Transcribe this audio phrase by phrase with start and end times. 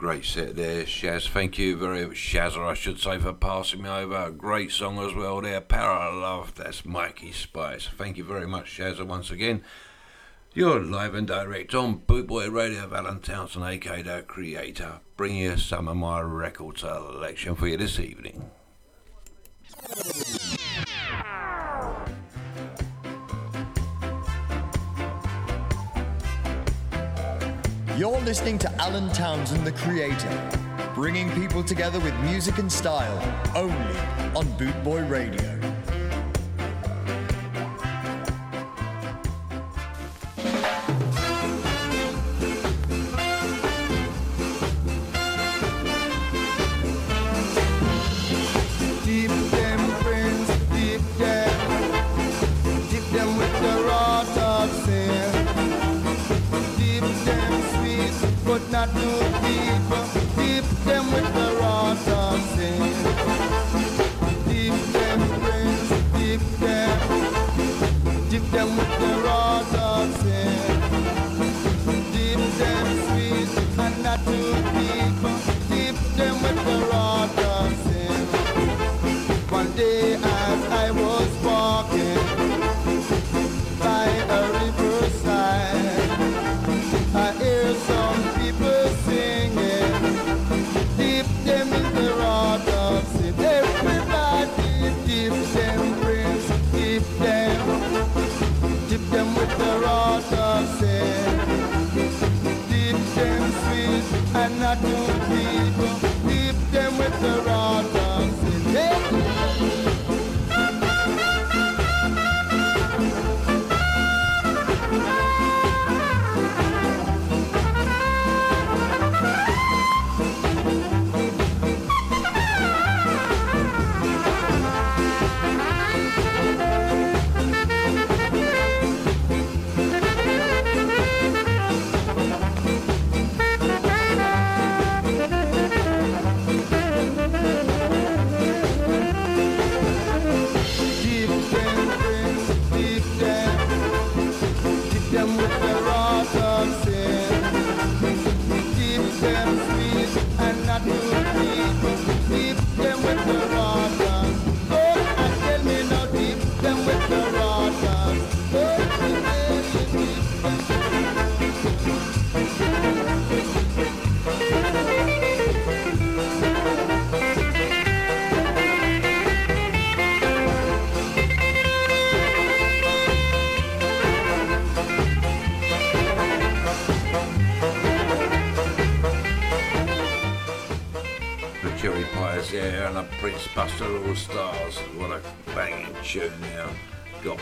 [0.00, 1.28] Great set there, Shaz.
[1.28, 4.16] Thank you very much, Shazza, I should say, for passing me over.
[4.16, 6.54] A great song as well there, Power of Love.
[6.54, 7.86] That's Mikey Spice.
[7.98, 9.62] Thank you very much, Shazza, once again.
[10.54, 15.86] You're live and direct on Bootboy Radio, Alan Townsend, aka the creator, bringing you some
[15.86, 18.50] of my record selection for you this evening.
[28.00, 30.50] You're listening to Alan Townsend, the creator,
[30.94, 33.18] bringing people together with music and style
[33.54, 33.98] only
[34.34, 35.59] on Bootboy Radio.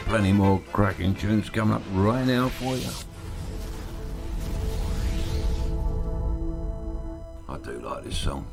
[0.04, 2.90] Plenty more cracking tunes coming up right now for you.
[7.48, 8.46] I do like this song.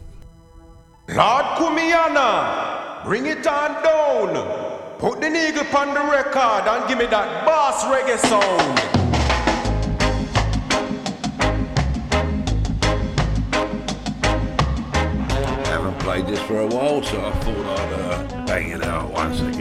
[1.09, 4.95] Lord Kumiana, bring it on down.
[4.97, 9.24] Put the needle on the record and give me that bass reggae sound.
[17.01, 19.54] This for a while, so I thought I'd uh, bang it out once again.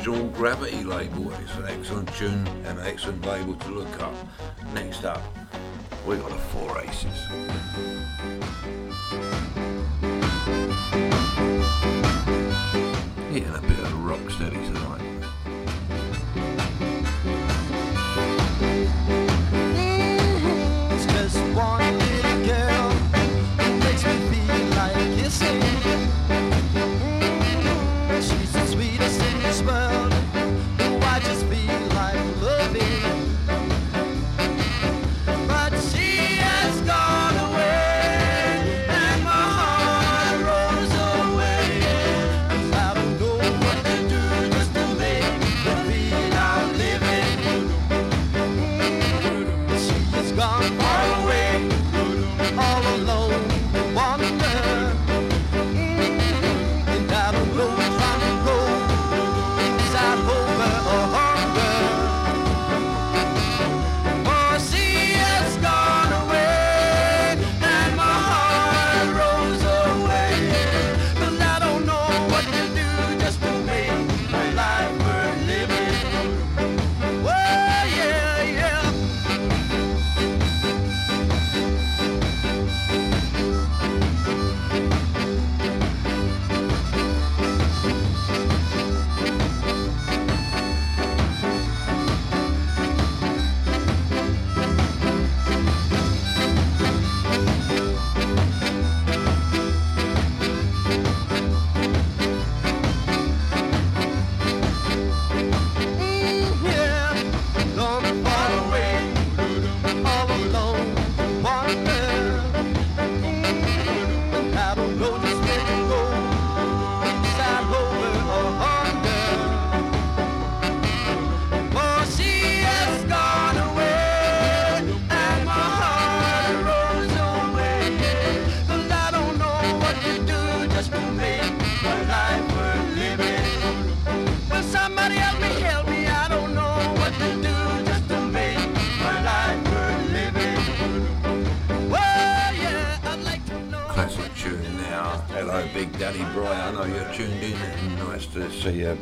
[0.00, 1.30] is on Gravity label.
[1.32, 4.14] It's an excellent tune and an excellent label to look up.
[4.72, 5.22] Next up,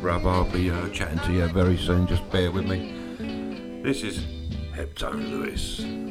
[0.01, 0.29] Bravo!
[0.29, 2.07] I'll be uh, chatting to you very soon.
[2.07, 3.81] Just bear with me.
[3.83, 4.19] This is
[4.73, 6.08] Heptone Lewis.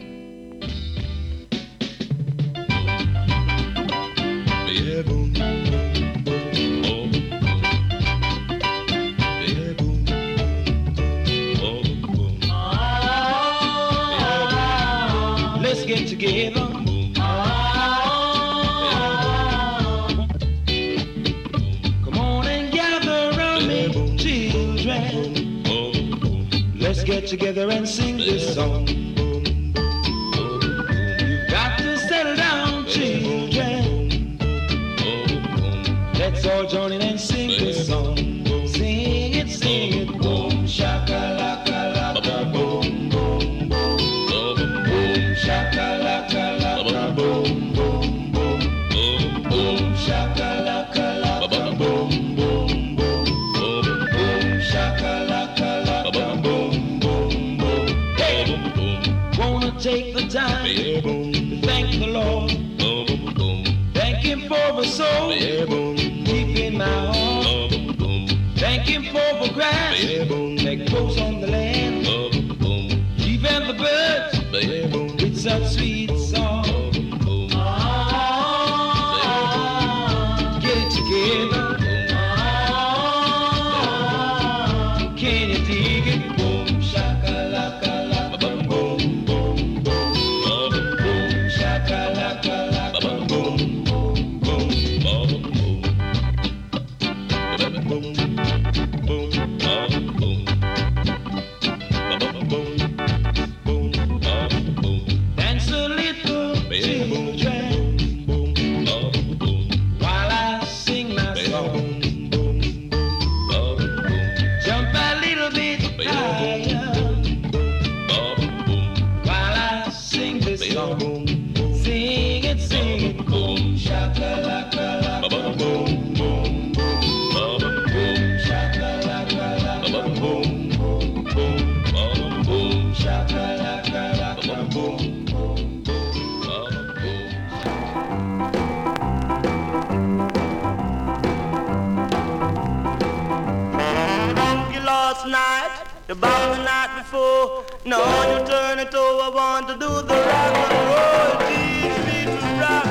[146.09, 147.67] You bob the night before.
[147.85, 148.01] Now
[148.33, 149.25] you turn it over.
[149.25, 151.37] I want to do the rock and roll.
[151.45, 152.87] Teach me to rock.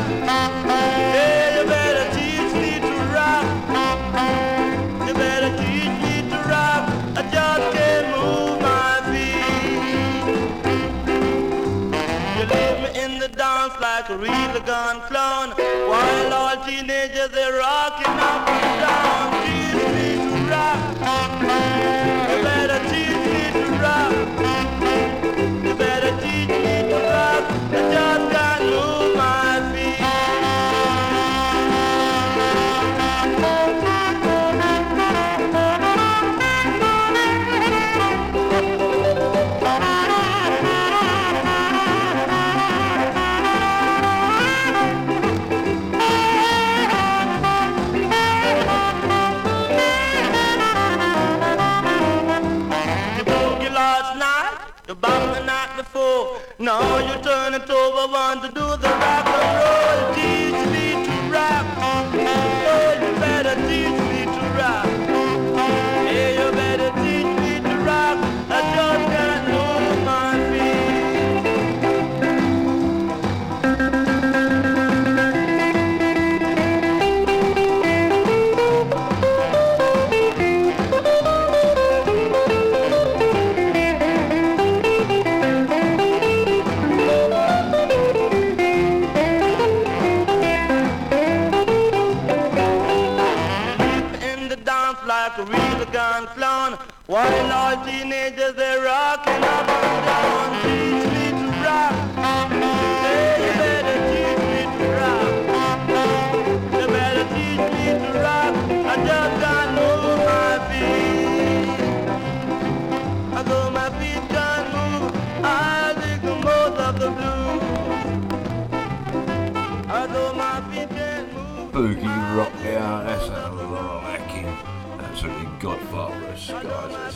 [1.17, 3.45] Yeah, you better teach me to rock.
[5.07, 6.83] You better teach me to rock.
[7.17, 9.41] I just can't move my feet.
[12.37, 15.55] You leave me in the dance like a real gun clown.
[15.89, 18.76] While all teenagers they're rocking up.
[57.87, 59.26] over one to do the right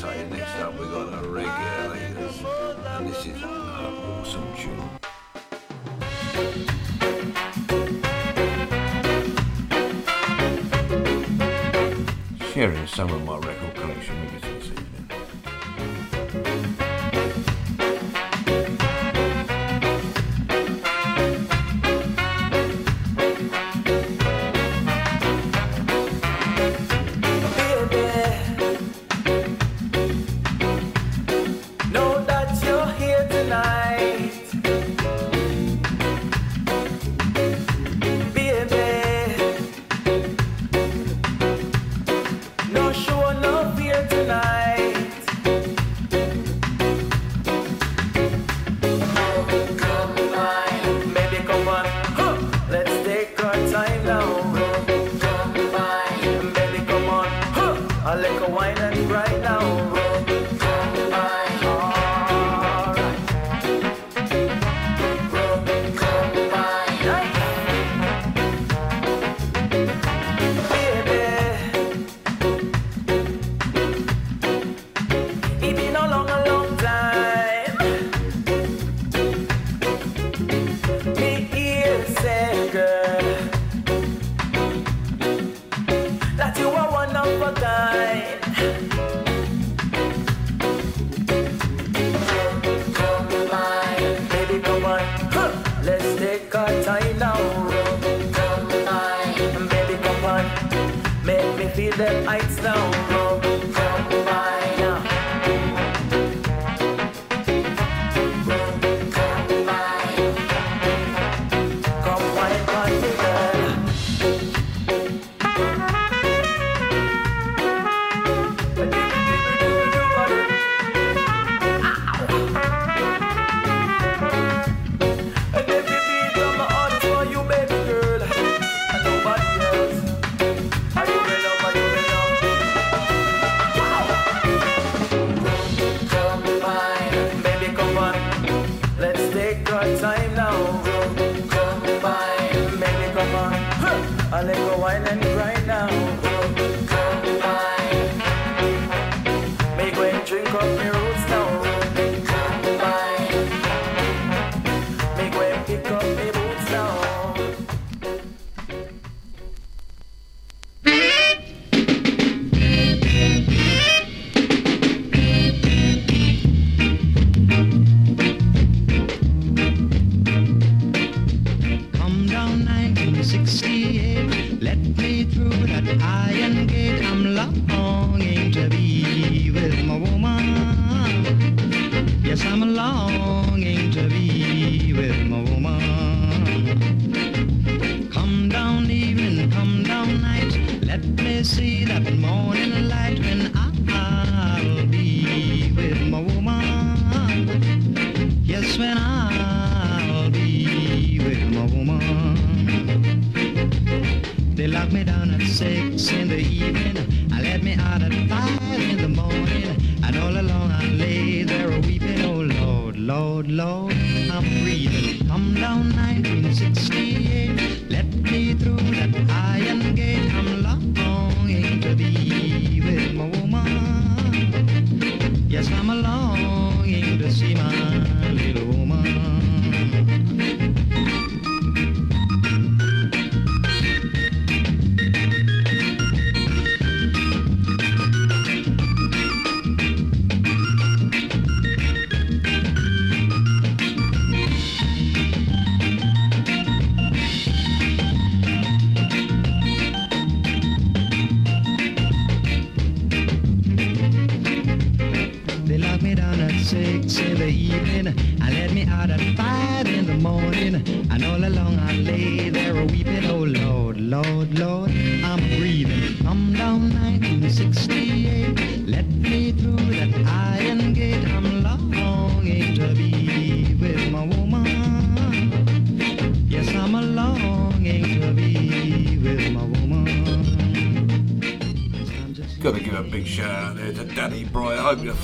[0.02, 2.44] say next up we got a regulators,
[2.88, 4.90] and this is an awesome tune.
[12.52, 13.61] sharing some of my records.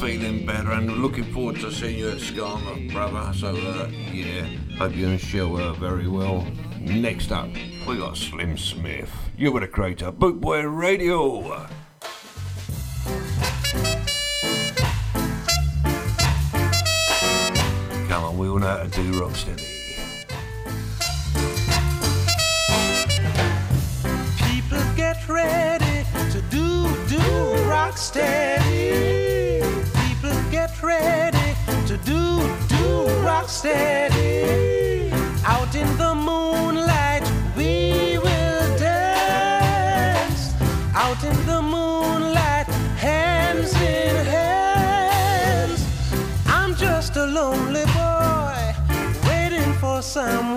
[0.08, 3.34] feeling better and looking forward to seeing you at Skarma, brother.
[3.34, 4.46] So, uh, yeah,
[4.78, 6.48] hope you and Shell are very well.
[6.80, 7.50] Next up,
[7.86, 9.12] we got Slim Smith.
[9.38, 11.41] You were the creator, Bootboy Radio.
[18.08, 19.87] Come on, we all know how to do rocksteady.
[33.58, 35.10] steady.
[35.43, 37.26] Out in the moonlight
[37.58, 40.54] we will dance.
[40.93, 42.67] Out in the moonlight
[43.08, 45.82] hands in hands.
[46.46, 48.76] I'm just a lonely boy
[49.28, 50.57] waiting for someone.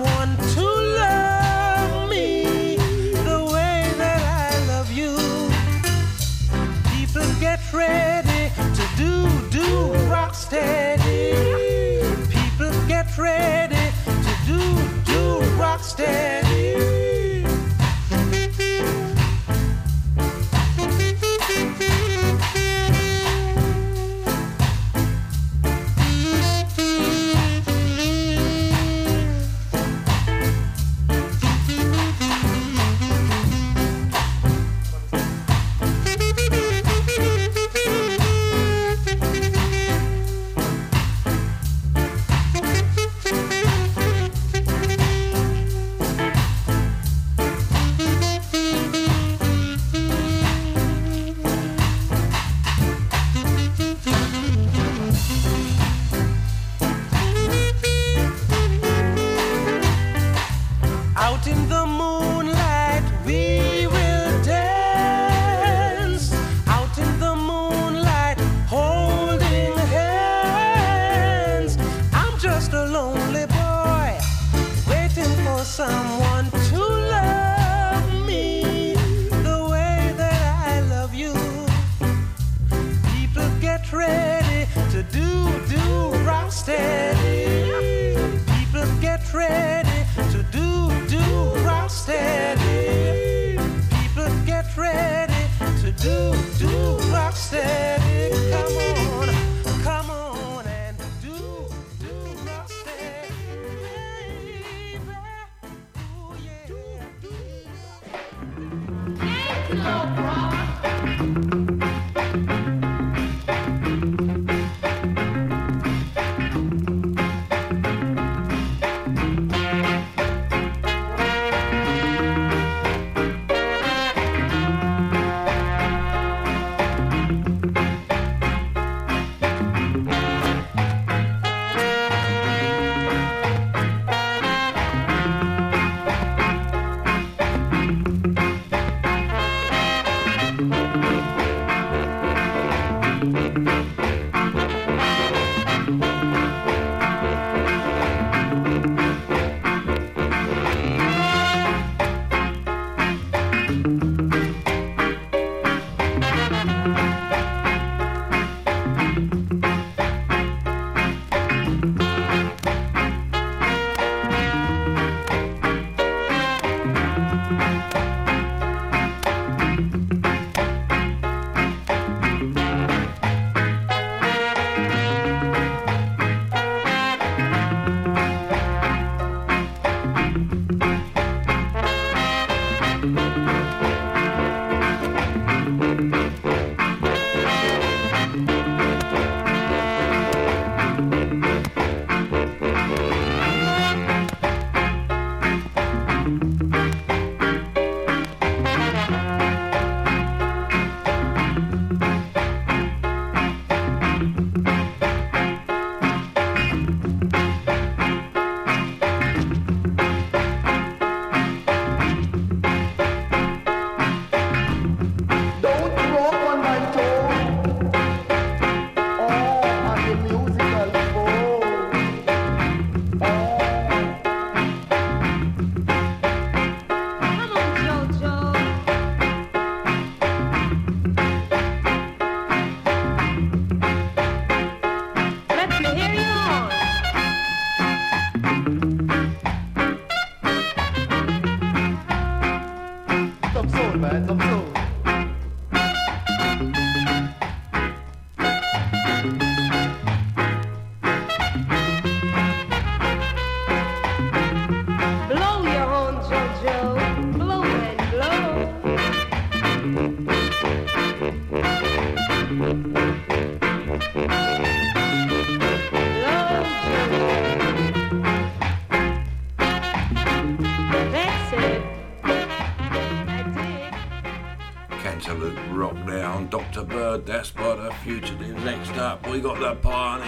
[279.71, 280.20] upon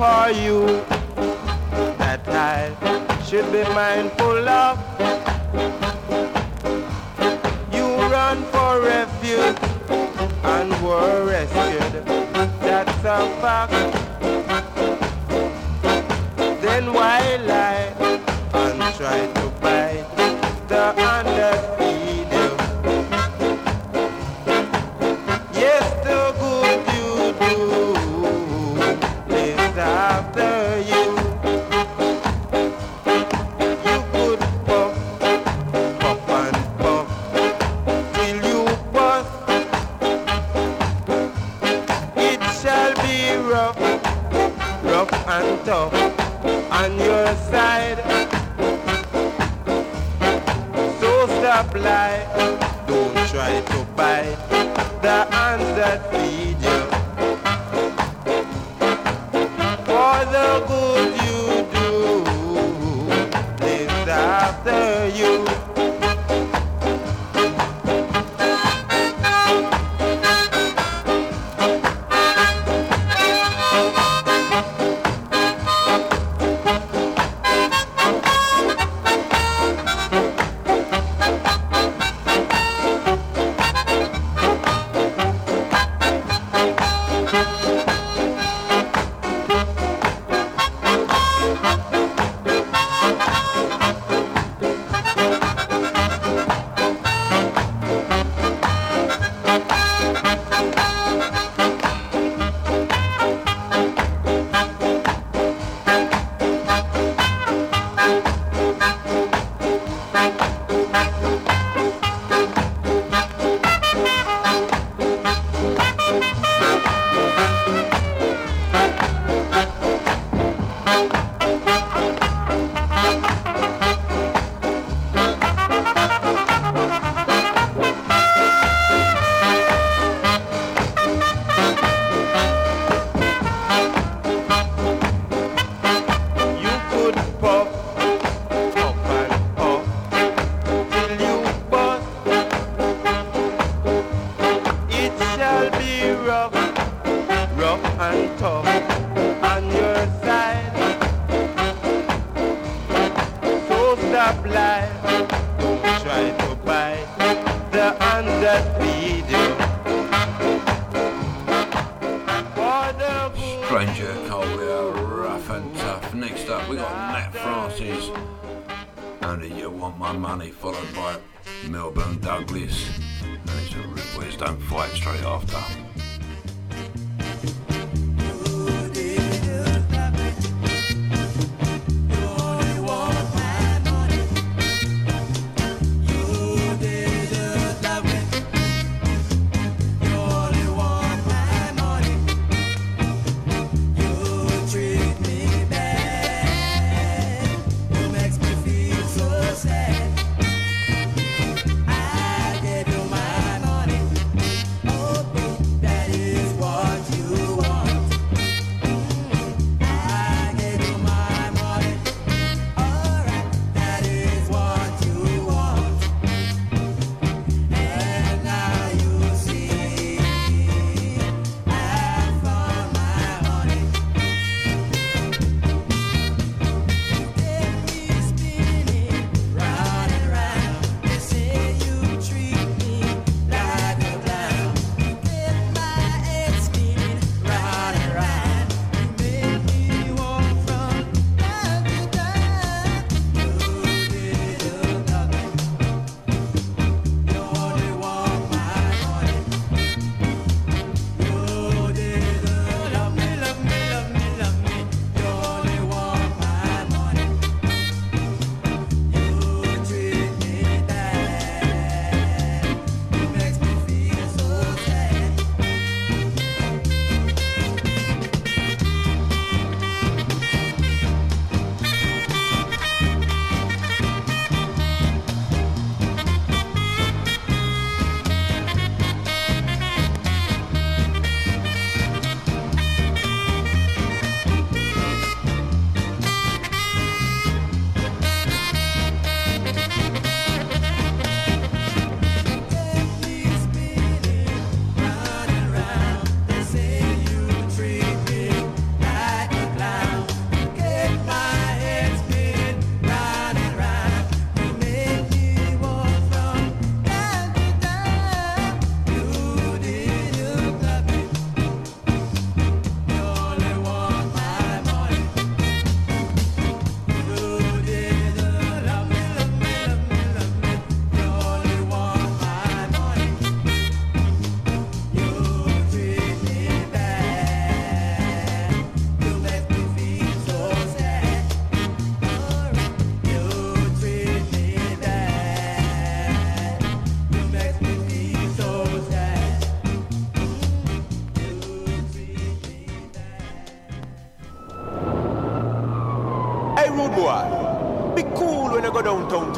[0.00, 0.64] for you.
[1.98, 2.72] That I
[3.26, 4.78] should be mindful of.
[7.70, 7.86] You
[8.16, 9.58] run for refuge
[10.54, 11.92] and were rescued.
[12.64, 13.72] That's a fact.
[16.62, 17.20] Then why
[17.52, 17.92] lie
[18.54, 20.06] and try to bite
[20.68, 21.79] the underdog?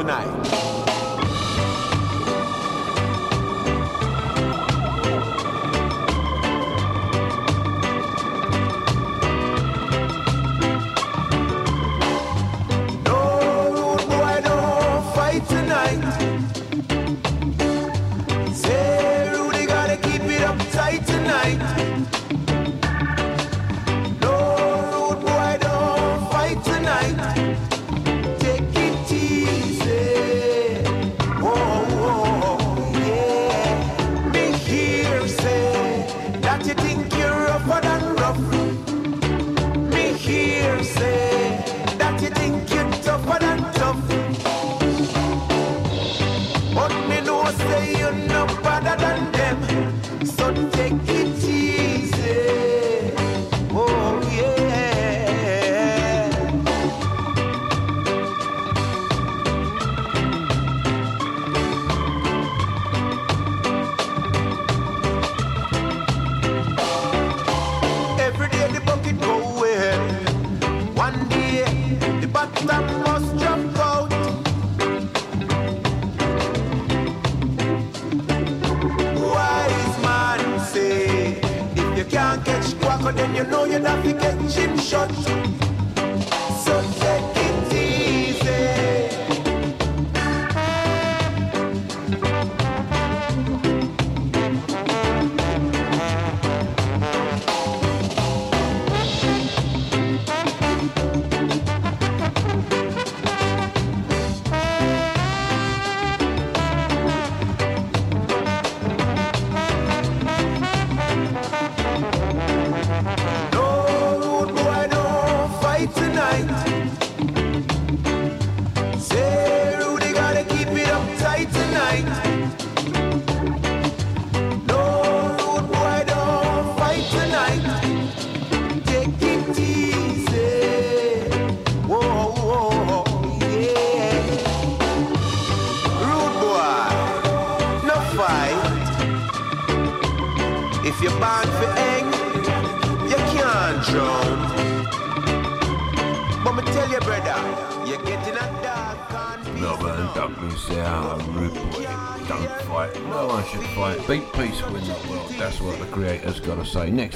[0.02, 0.71] tonight.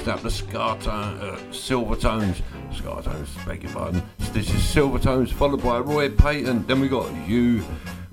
[0.07, 2.41] Up, the Scartone, uh, Silvertones.
[2.71, 4.01] Scartones, beg your pardon.
[4.31, 6.65] This is Silvertones, followed by Roy Panton.
[6.65, 7.61] Then we got you,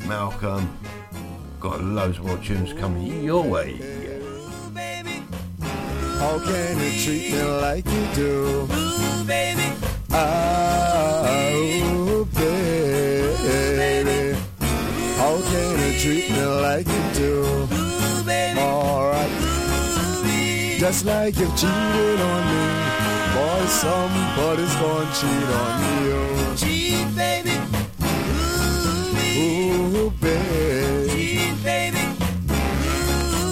[0.06, 0.76] Malcolm.
[1.60, 3.76] Got loads more tunes coming your way.
[6.18, 8.66] How can you treat me like you do?
[8.72, 9.62] Ooh, baby.
[15.16, 17.73] How can you treat me like you do?
[20.84, 22.62] Just like you've cheated on me.
[23.32, 26.20] Boy, somebody's gonna cheat on you.
[26.60, 27.56] Cheat, baby.
[29.40, 31.08] Ooh, baby.
[31.08, 32.04] Cheat, baby.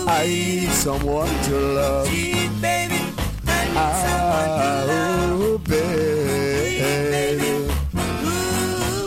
[0.06, 2.06] I need someone to love.
[2.06, 3.00] Cheat, baby.
[3.48, 4.84] Ah,
[5.32, 6.82] ooh, baby.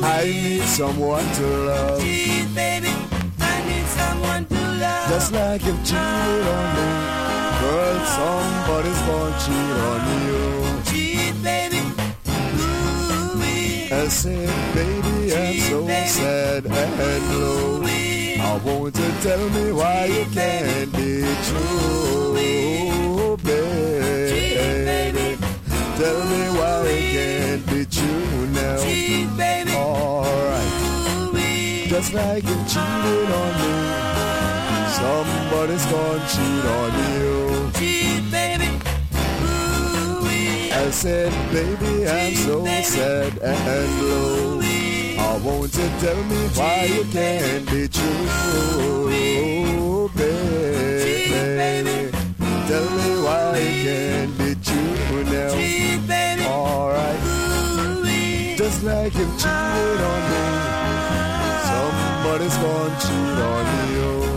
[0.01, 2.01] I need someone to love.
[2.01, 2.89] Cheat, baby.
[3.39, 5.09] I need someone to love.
[5.09, 7.34] Just like you've cheated on me.
[7.65, 10.41] Girl, somebody's gonna cheat on you.
[10.89, 11.81] Cheat, baby.
[12.61, 13.89] Ooh-wee.
[13.91, 15.79] I said, baby, I'm so
[16.17, 17.81] sad and low.
[18.37, 21.11] I want you to tell me why you can't be
[21.47, 22.35] true,
[23.43, 24.05] baby.
[25.97, 28.77] Tell me why it can't be true now.
[28.83, 29.73] Cheat, baby.
[29.73, 30.71] Alright.
[31.89, 33.73] Just like you cheated on me.
[35.45, 37.71] Somebody's gonna cheat on you.
[37.77, 38.69] Cheat, baby.
[39.43, 40.71] Ooh-wee.
[40.71, 44.59] I said, baby, I'm so sad and low.
[44.61, 48.25] I want you to tell me why you can't be true,
[50.15, 52.11] baby.
[52.67, 55.53] Tell me why you can't be true now.
[55.53, 56.45] Cheat, baby.
[56.45, 58.55] Alright, Ooh-wee.
[58.57, 60.43] just like you cheated on me.
[61.37, 62.21] Ah.
[62.23, 64.34] Somebody's gonna cheat on you.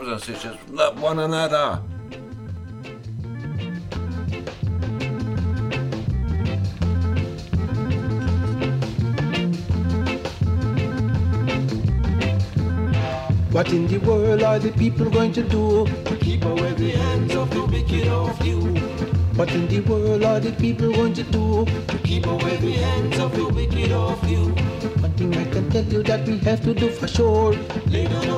[0.00, 1.76] Sisters, love one another.
[13.50, 17.34] What in the world are the people going to do to keep away the hands
[17.34, 18.60] of the wicked of you?
[19.36, 23.18] What in the world are the people going to do to keep away the hands
[23.18, 24.46] of the wicked of you?
[25.02, 27.52] One thing I can tell you that we have to do for sure.
[27.88, 28.29] Lay down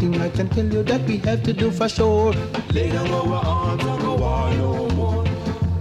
[0.00, 2.32] Thing I can tell you that we have to do for sure.
[2.72, 5.24] Lay down our arms and go on no more.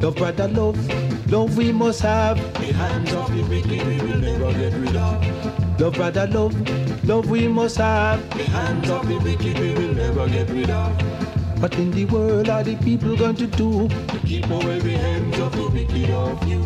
[0.01, 2.36] Love, brother, love, love we must have.
[2.55, 5.80] The hands of the wicked we will never get rid of.
[5.80, 8.20] Love, brother, love, love we must have.
[8.38, 11.61] The hands of the wicked we will never get rid of.
[11.61, 15.39] What in the world are the people going to do to keep away the hands
[15.39, 16.59] of the wicked of you?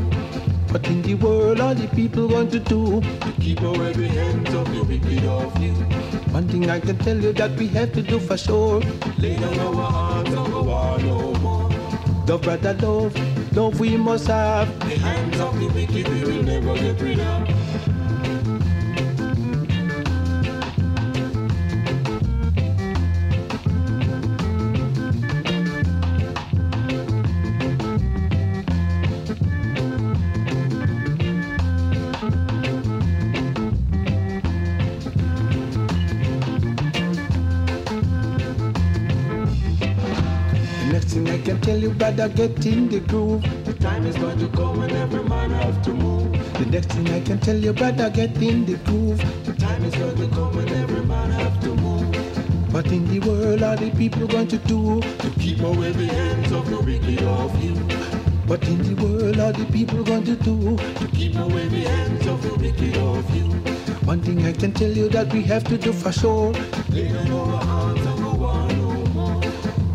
[0.72, 4.52] What in the world are the people going to do to keep away the hands
[4.56, 4.73] of
[6.34, 8.82] One thing I can tell you that we have to do for sure.
[9.20, 11.70] Lay down our arms and go on no more.
[12.28, 14.68] Love, brother, love, love we must have.
[14.80, 17.48] The hands of the wicked we will never get rid of.
[42.16, 43.42] Tell get in the groove.
[43.66, 46.32] The time is going to come when every man have to move.
[46.60, 49.18] The next thing I can tell you, brother, get in the groove.
[49.46, 52.74] The time is going to come when every man have to move.
[52.74, 56.52] What in the world are the people going to do to keep away the hands
[56.52, 57.76] of the wicked of you?
[58.46, 62.28] What in the world are the people going to do to keep away the hands
[62.28, 63.50] of the wicked of you?
[64.06, 66.54] One thing I can tell you that we have to do for sure.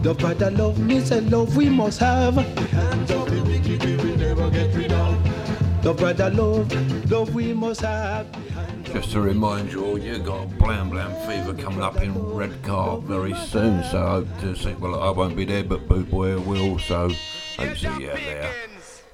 [0.05, 2.37] Love, brother, love, me say love we must have.
[2.37, 5.85] The hands of the wicked we will never get rid of.
[5.85, 8.27] Love, brother, love, love we must have.
[8.85, 13.35] Just to remind you all, you got Blam Blam Fever coming up in Redcar very
[13.35, 14.73] soon, so I hope to see.
[14.75, 18.55] Well, I won't be there, but Boot Boy will, so hope to see you there.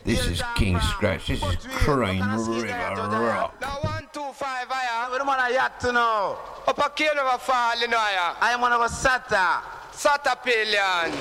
[0.04, 3.54] This is King Scratch, this is Crane River Rock.
[3.82, 5.12] One, two, five, I am.
[5.12, 6.38] We don't yacht to know.
[6.68, 8.36] Up a kill of a fall, you know, I am.
[8.38, 9.30] I want to go Sata.
[9.30, 11.12] Sata Satapilhan.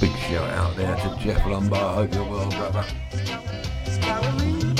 [0.00, 1.94] Big shout out there to Jeff Lombard.
[1.94, 2.84] Hope you're well, brother.
[3.86, 4.70] Scouring,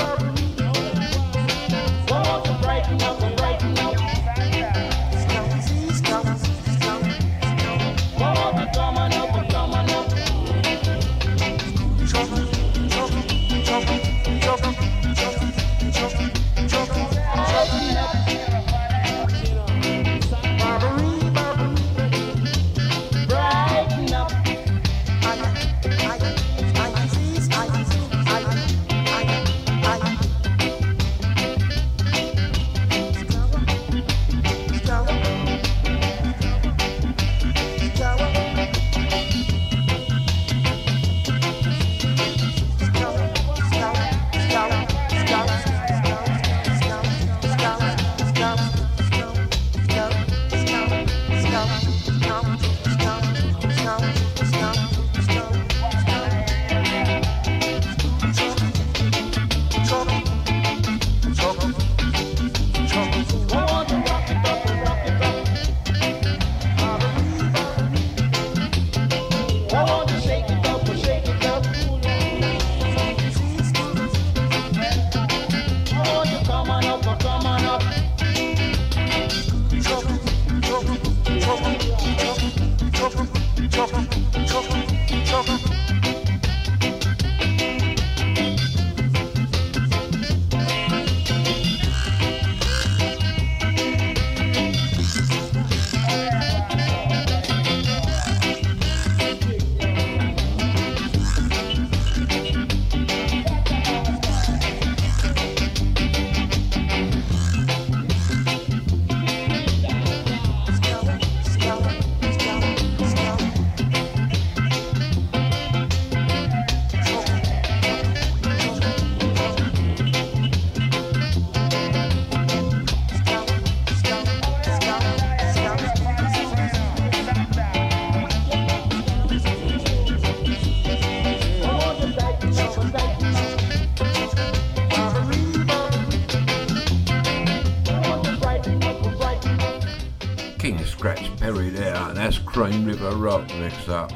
[142.61, 144.11] Crane River Rock next up.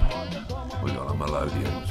[0.84, 1.90] We got the Melodians,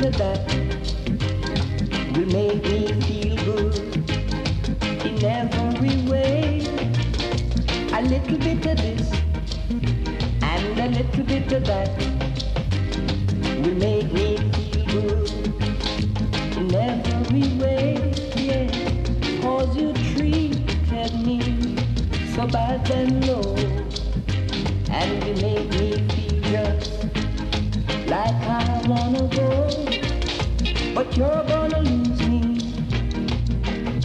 [0.00, 0.46] little that
[2.14, 3.74] will make me feel good
[5.04, 6.60] in every way.
[7.92, 9.12] A little bit of this
[10.42, 11.90] and a little bit of that
[13.62, 15.30] will make me feel good
[16.56, 18.12] in every way.
[18.36, 18.70] Yeah,
[19.42, 21.40] cause you treated me
[22.34, 23.56] so bad and low
[24.90, 26.97] and you make me feel just
[28.08, 29.68] like I wanna go.
[30.94, 32.40] But you're gonna lose me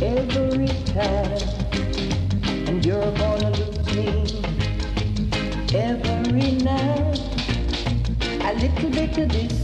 [0.01, 1.39] every time,
[2.67, 4.07] and you're gonna lose me
[5.73, 7.21] every night.
[8.43, 9.63] A little bit of this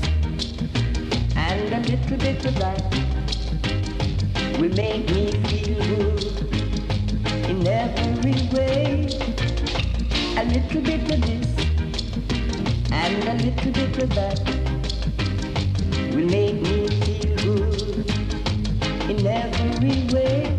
[1.35, 2.81] and a little bit of that
[4.57, 6.23] will make me feel good
[7.49, 9.09] in every way.
[10.37, 11.48] A little bit of this
[12.91, 14.39] and a little bit of that
[16.13, 18.09] will make me feel good
[19.09, 20.58] in every way.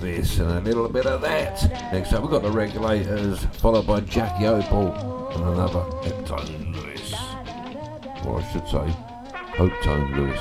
[0.00, 1.62] this and a little bit of that.
[1.92, 7.12] Next up, we've got the Regulators, followed by Jackie Opel and another Hopeton Lewis.
[8.26, 8.96] Or I should say,
[9.56, 10.40] Hope Tone Lewis.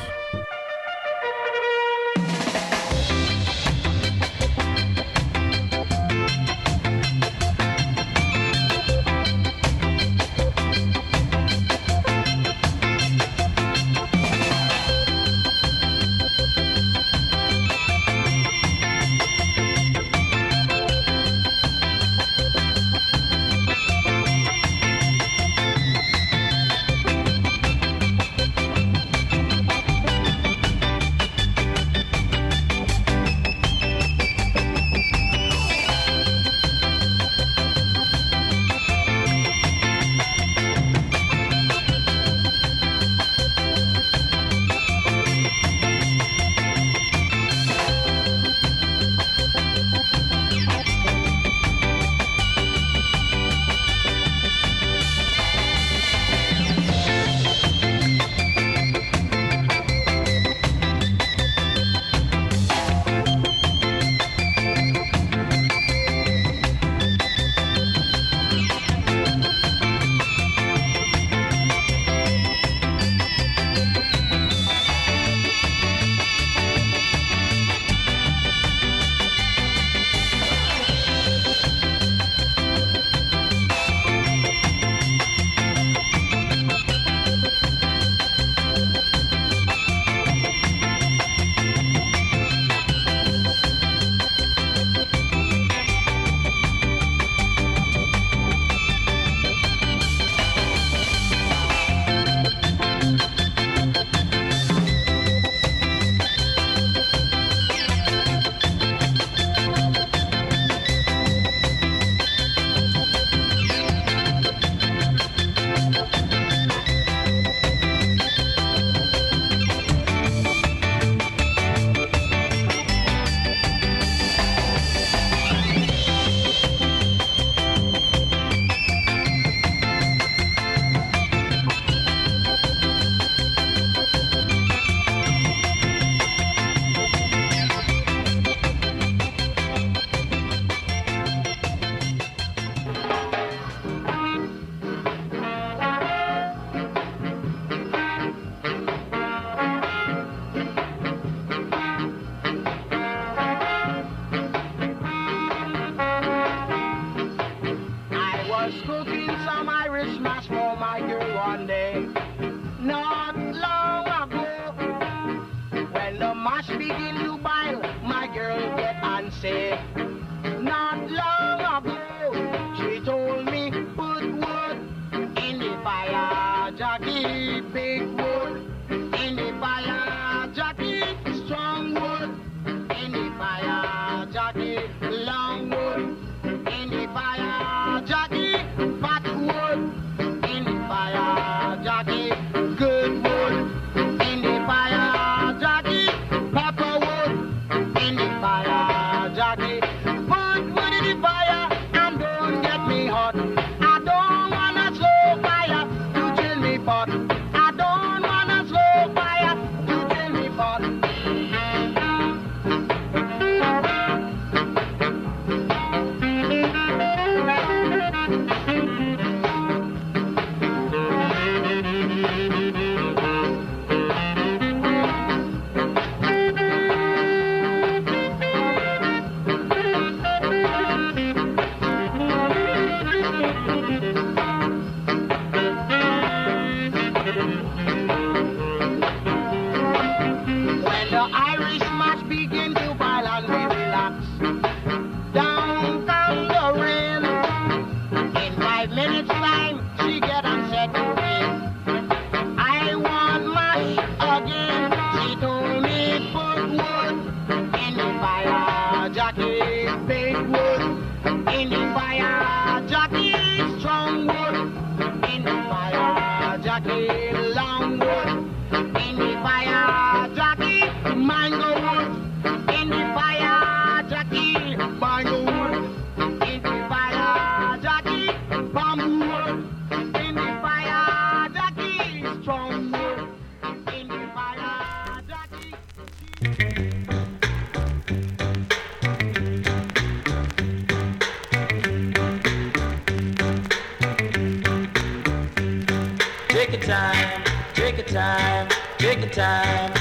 [299.32, 299.93] Time.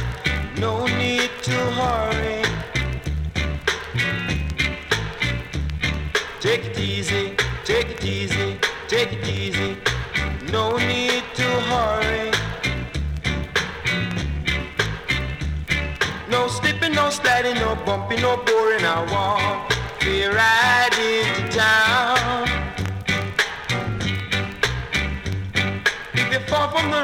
[0.58, 2.42] No need to hurry.
[6.40, 9.76] Take it easy, take it easy, take it easy.
[10.50, 12.30] No need to hurry.
[16.30, 18.84] No slipping, no sliding, no bumping, no boring.
[18.84, 19.70] I want
[20.00, 21.87] to ride into town.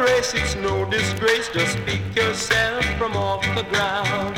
[0.05, 1.49] Race, it's no disgrace.
[1.49, 4.37] Just pick yourself from off the ground.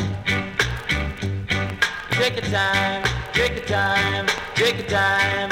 [2.10, 3.02] Take your time,
[3.32, 5.50] take your time, take your time.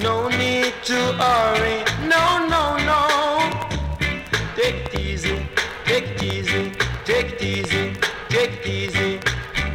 [0.00, 1.78] No need to hurry.
[2.14, 2.24] No,
[2.54, 3.02] no, no.
[4.56, 5.46] Take it easy,
[5.84, 6.72] take it easy,
[7.04, 7.94] take it easy,
[8.28, 9.20] take it easy.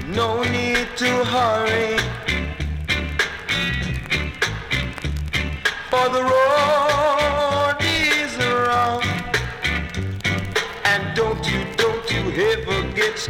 [0.07, 1.97] No need to hurry.
[5.89, 6.38] For the road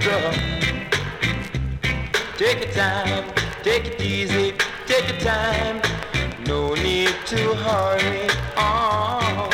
[0.08, 0.32] ever.
[2.38, 3.26] Take your time,
[3.64, 4.54] take it easy,
[4.86, 5.82] take your time.
[6.45, 8.28] No need to hurry.
[8.58, 9.49] Oh.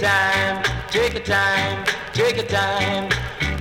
[0.00, 1.84] Time, take your time,
[2.14, 3.10] take your time.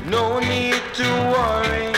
[0.05, 1.91] No need to worry.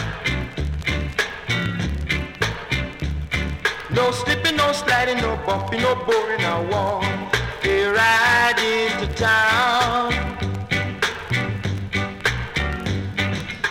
[3.91, 6.43] No slipping, no sliding, no bumping, no boring.
[6.43, 10.11] I want to ride into town.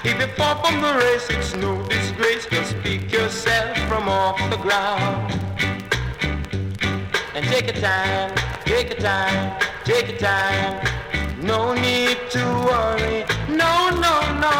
[0.04, 2.46] If you fall from the race, it's no disgrace.
[2.46, 5.32] Just pick yourself from off the ground.
[7.34, 8.32] And take your time,
[8.64, 9.58] take your time,
[9.90, 10.86] take your time.
[11.42, 13.24] No need to worry.
[13.48, 13.72] No,
[14.04, 14.14] no,
[14.44, 14.56] no.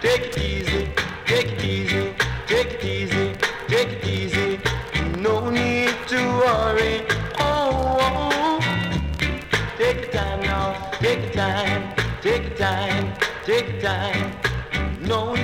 [0.00, 0.88] Take it easy,
[1.26, 2.14] take it easy,
[2.46, 3.34] take it easy,
[3.68, 4.60] take it easy.
[5.20, 7.04] No need to worry.
[7.38, 8.60] Oh, oh.
[9.76, 11.82] take your time now, take your time,
[12.22, 13.12] take your time,
[13.44, 14.32] take your time.
[15.02, 15.34] No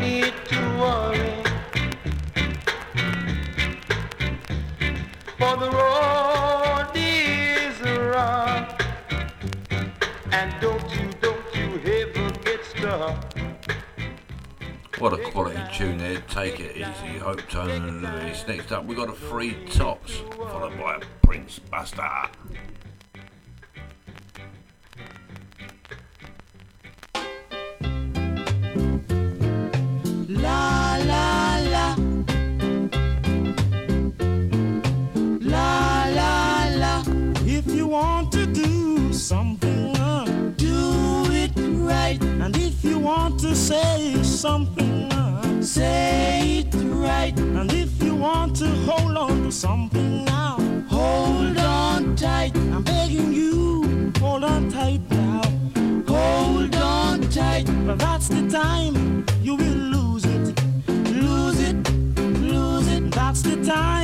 [14.99, 16.21] What a quality tune there.
[16.29, 17.19] Take it easy.
[17.19, 18.45] Hope Tone and Lewis.
[18.49, 22.03] Next up, we got a free tops, followed by Prince Buster.
[30.29, 31.97] La la la.
[35.41, 37.05] La la la.
[37.47, 39.68] If you want to do something,
[43.39, 45.11] to say something,
[45.63, 47.37] Say it right.
[47.39, 50.57] and if you want to hold on to something now,
[50.89, 52.57] Hold on tight.
[52.57, 55.43] I'm begging you, hold on tight now.
[56.09, 57.67] Hold on tight.
[57.87, 60.61] But that's the time you will lose it.
[60.89, 61.77] Lose it.
[62.41, 63.11] Lose it.
[63.13, 63.98] That's the time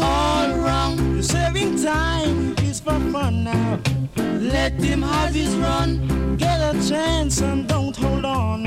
[0.00, 0.96] all wrong.
[1.14, 3.78] You're saving time, it's for fun now.
[4.16, 6.36] Let him have his run.
[6.36, 8.60] Get a chance and don't hold on.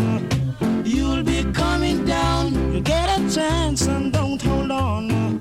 [0.86, 2.74] You'll be coming down.
[2.74, 5.40] You get a chance and don't hold on.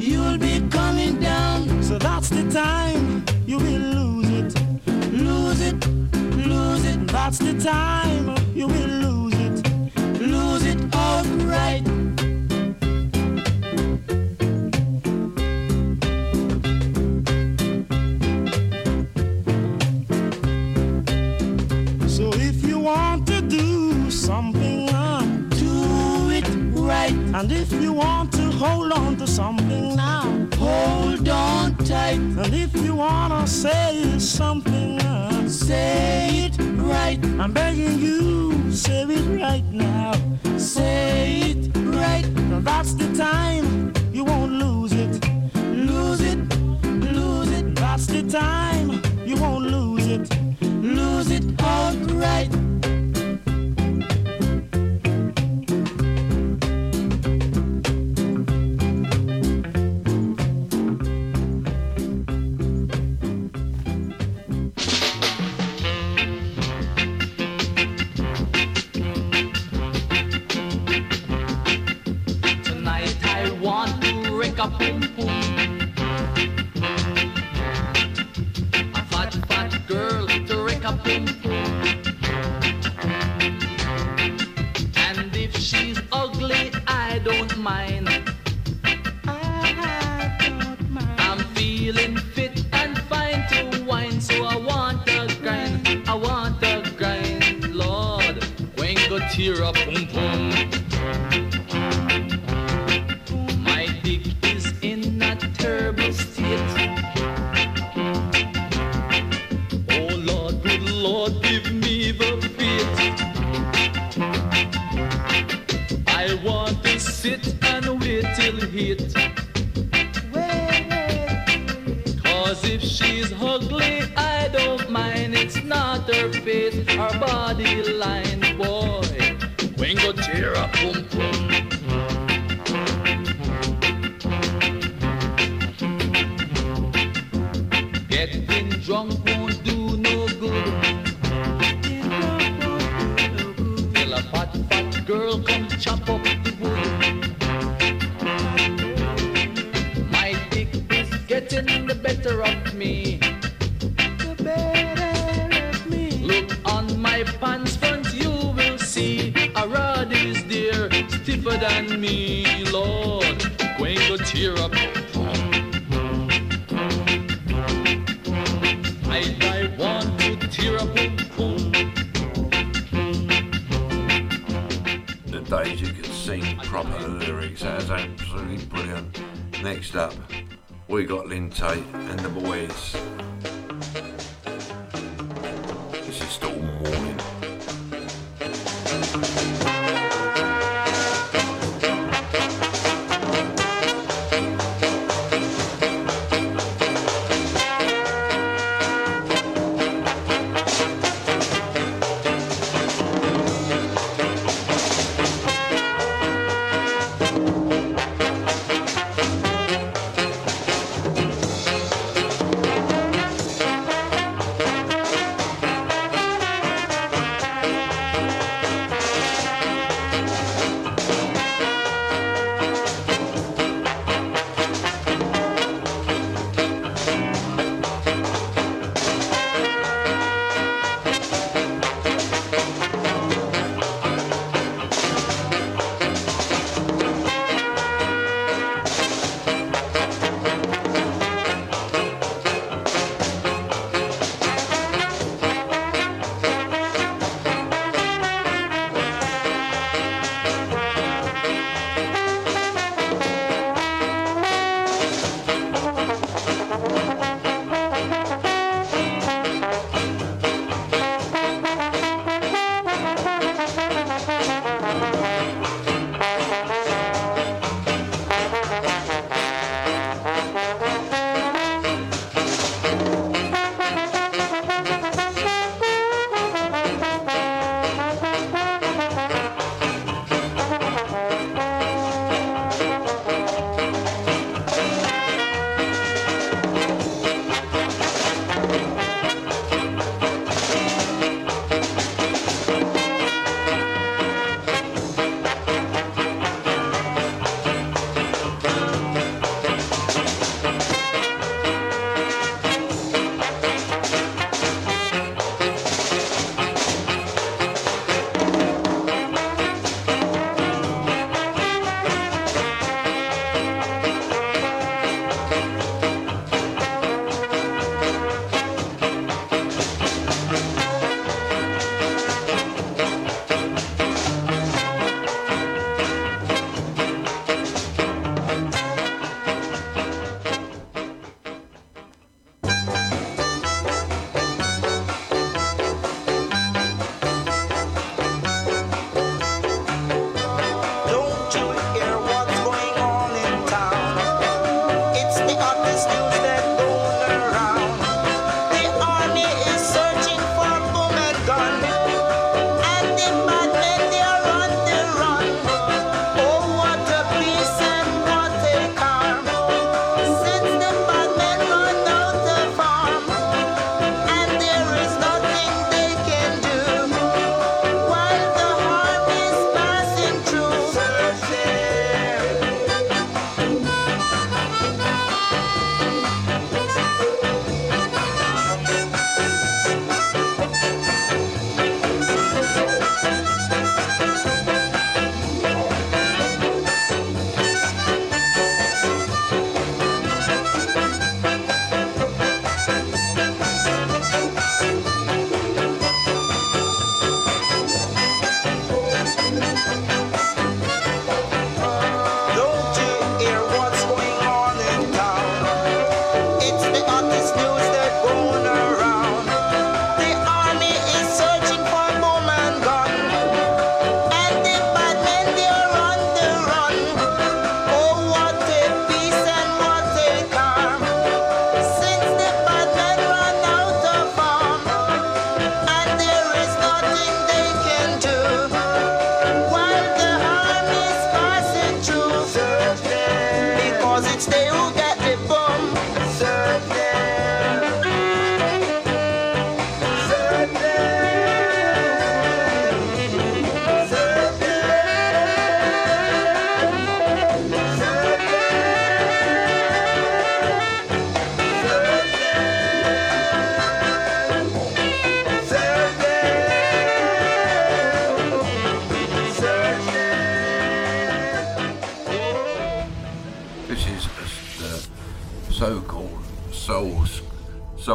[0.00, 1.82] You'll be coming down.
[1.82, 2.85] So that's the time
[37.46, 39.95] I'm begging you, say it right now.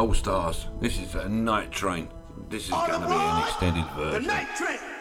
[0.02, 0.66] Soul Stars.
[0.80, 2.08] This is a night train.
[2.48, 4.91] This is going to be an extended version.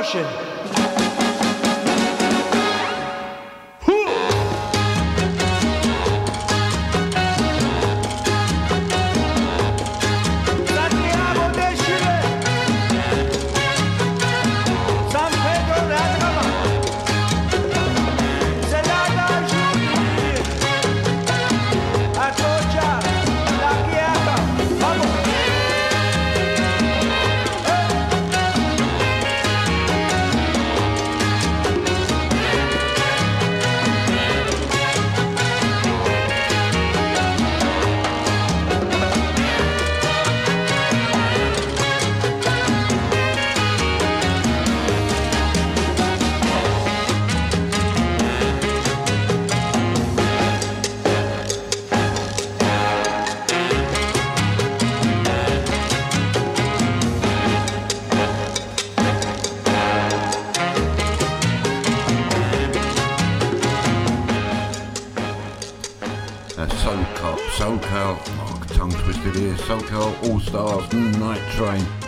[0.00, 0.39] motion.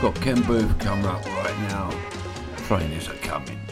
[0.02, 1.88] got Ken Boothe coming up right now.
[2.66, 3.71] Trainers are coming.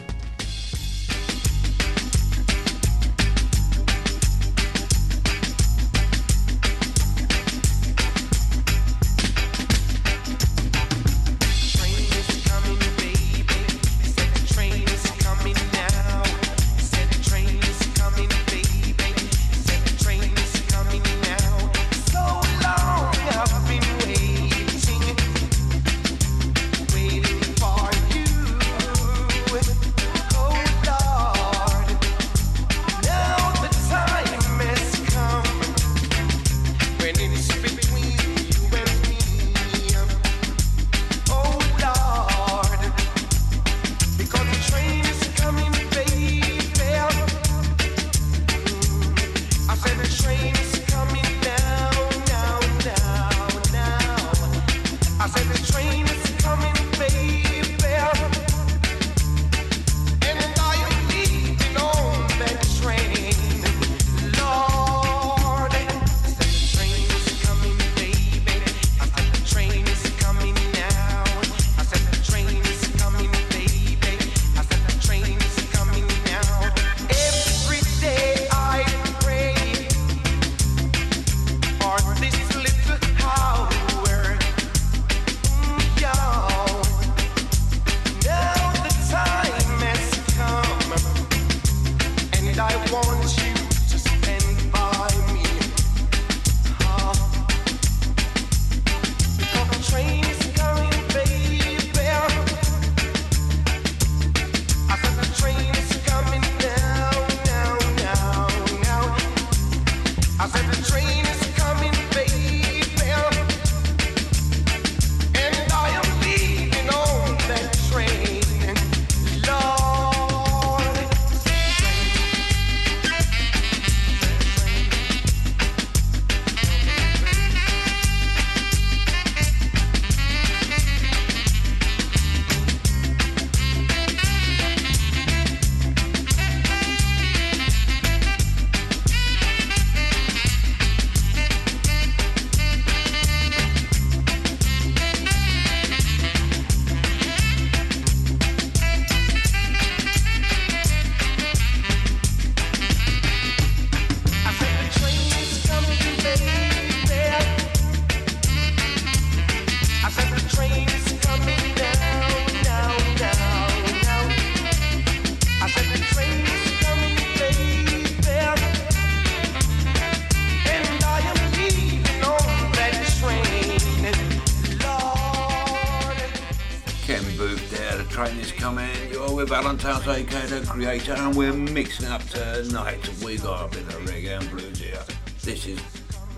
[178.61, 179.11] coming.
[179.11, 183.09] You're with Valentine's AK the Creator, and we're mixing up tonight.
[183.25, 184.99] We got a bit of reggae and blues here.
[185.41, 185.79] This is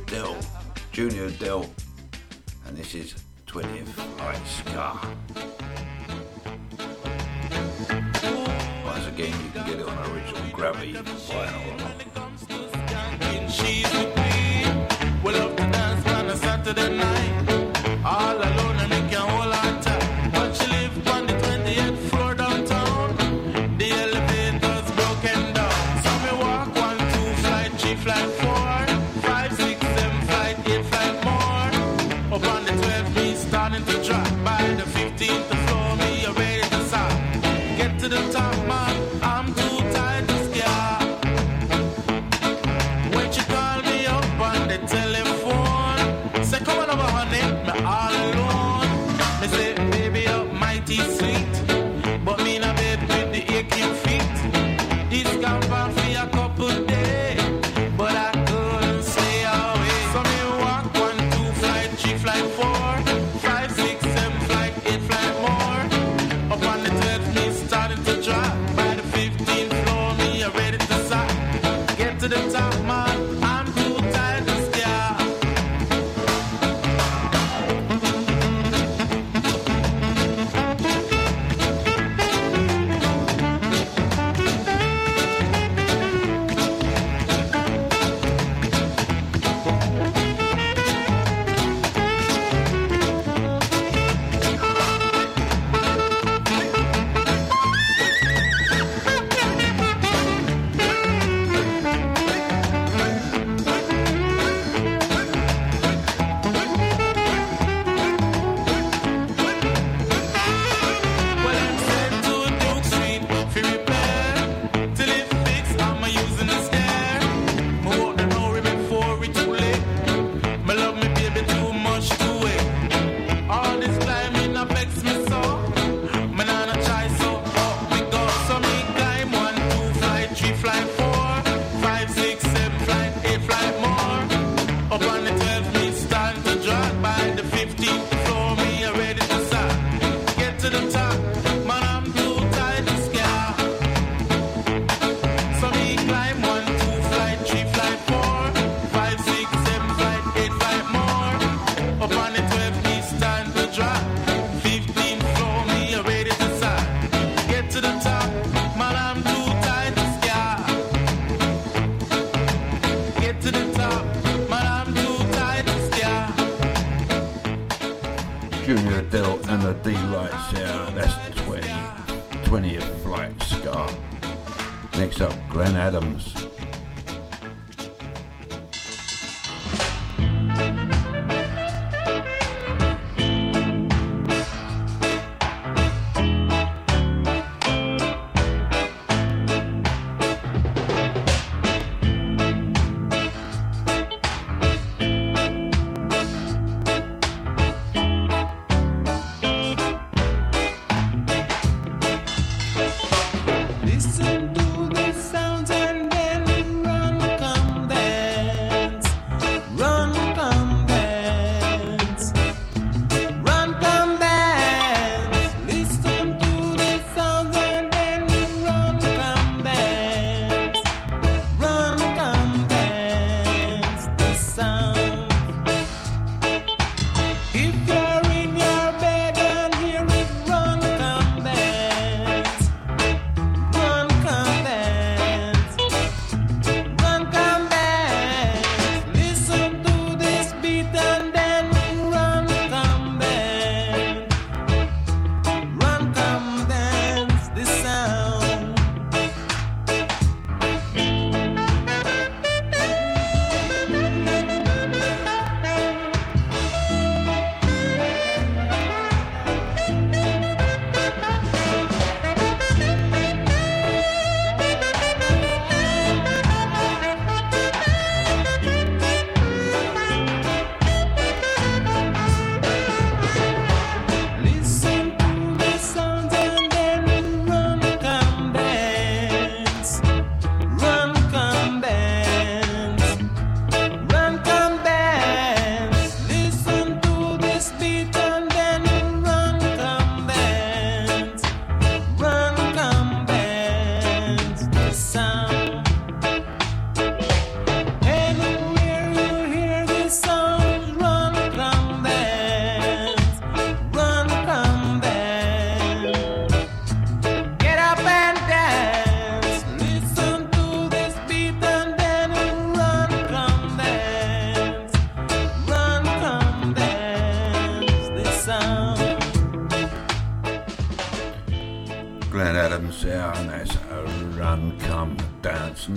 [0.06, 0.38] Dill,
[0.94, 1.70] Junior Dill,
[2.66, 3.16] and this is
[3.48, 5.02] 20th Night Scar.
[8.86, 11.78] Once again, you can get it on original gravity vinyl.
[13.52, 15.20] She's with me.
[15.22, 17.32] We'll to dance on a Saturday night.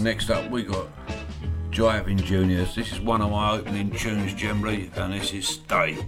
[0.06, 0.86] next up we got
[1.72, 2.76] Jiving Juniors.
[2.76, 5.98] This is one of my opening tunes generally, and this is Stay.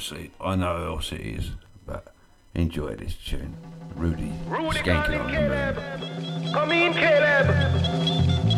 [0.00, 1.50] obviously, I know who else it is,
[1.84, 2.14] but
[2.54, 3.54] enjoy this tune.
[3.94, 5.76] Rudy, Rudy Skanking on Caleb.
[5.76, 6.52] moon.
[6.54, 7.48] Come in, Caleb.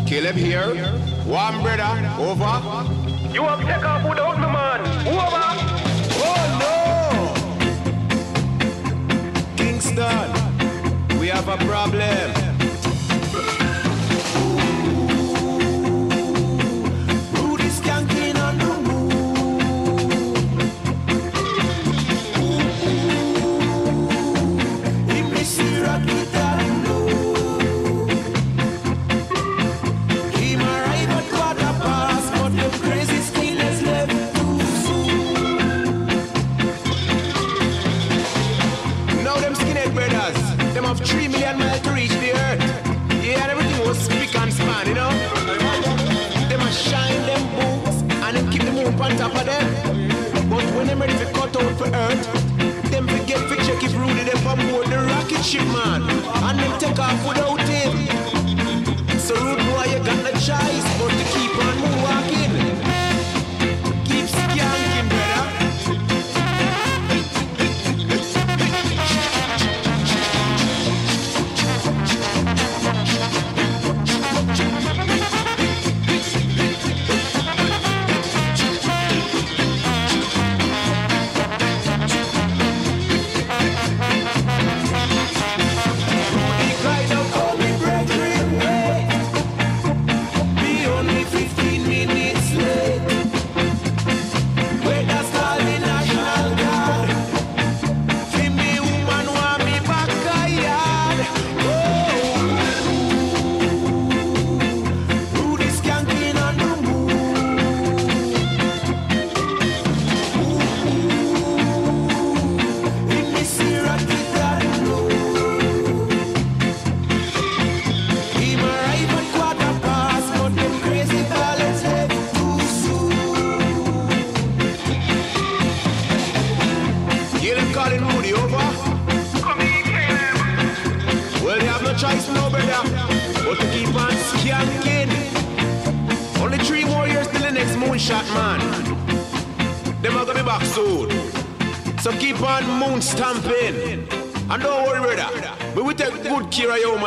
[0.07, 0.69] Caleb here.
[1.27, 1.99] One brother.
[2.21, 2.63] Over.
[3.35, 4.81] You have take off without me, man.
[5.09, 5.43] Over.
[6.23, 6.77] Oh, no.
[9.57, 12.52] Kingston, we have a problem.
[51.63, 52.91] them for earth.
[52.91, 56.03] Them forget for check if Rudy them on board the rocket ship, man.
[56.47, 57.93] And them take off without him.
[59.19, 61.22] So Rude boy, you got no choice but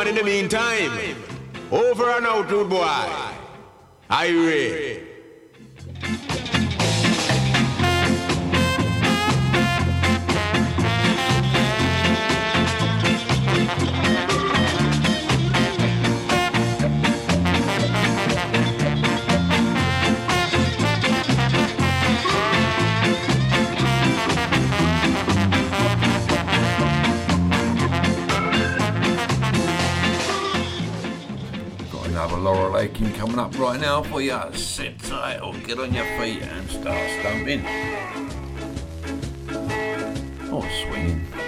[0.06, 1.16] But in the meantime,
[1.72, 3.10] over and out, rude boy.
[4.08, 4.85] Irie.
[32.16, 34.40] another Laurel Aitken coming up right now for you.
[34.54, 37.60] Sit tight or get on your feet and start stomping.
[40.50, 41.45] Or oh, swinging.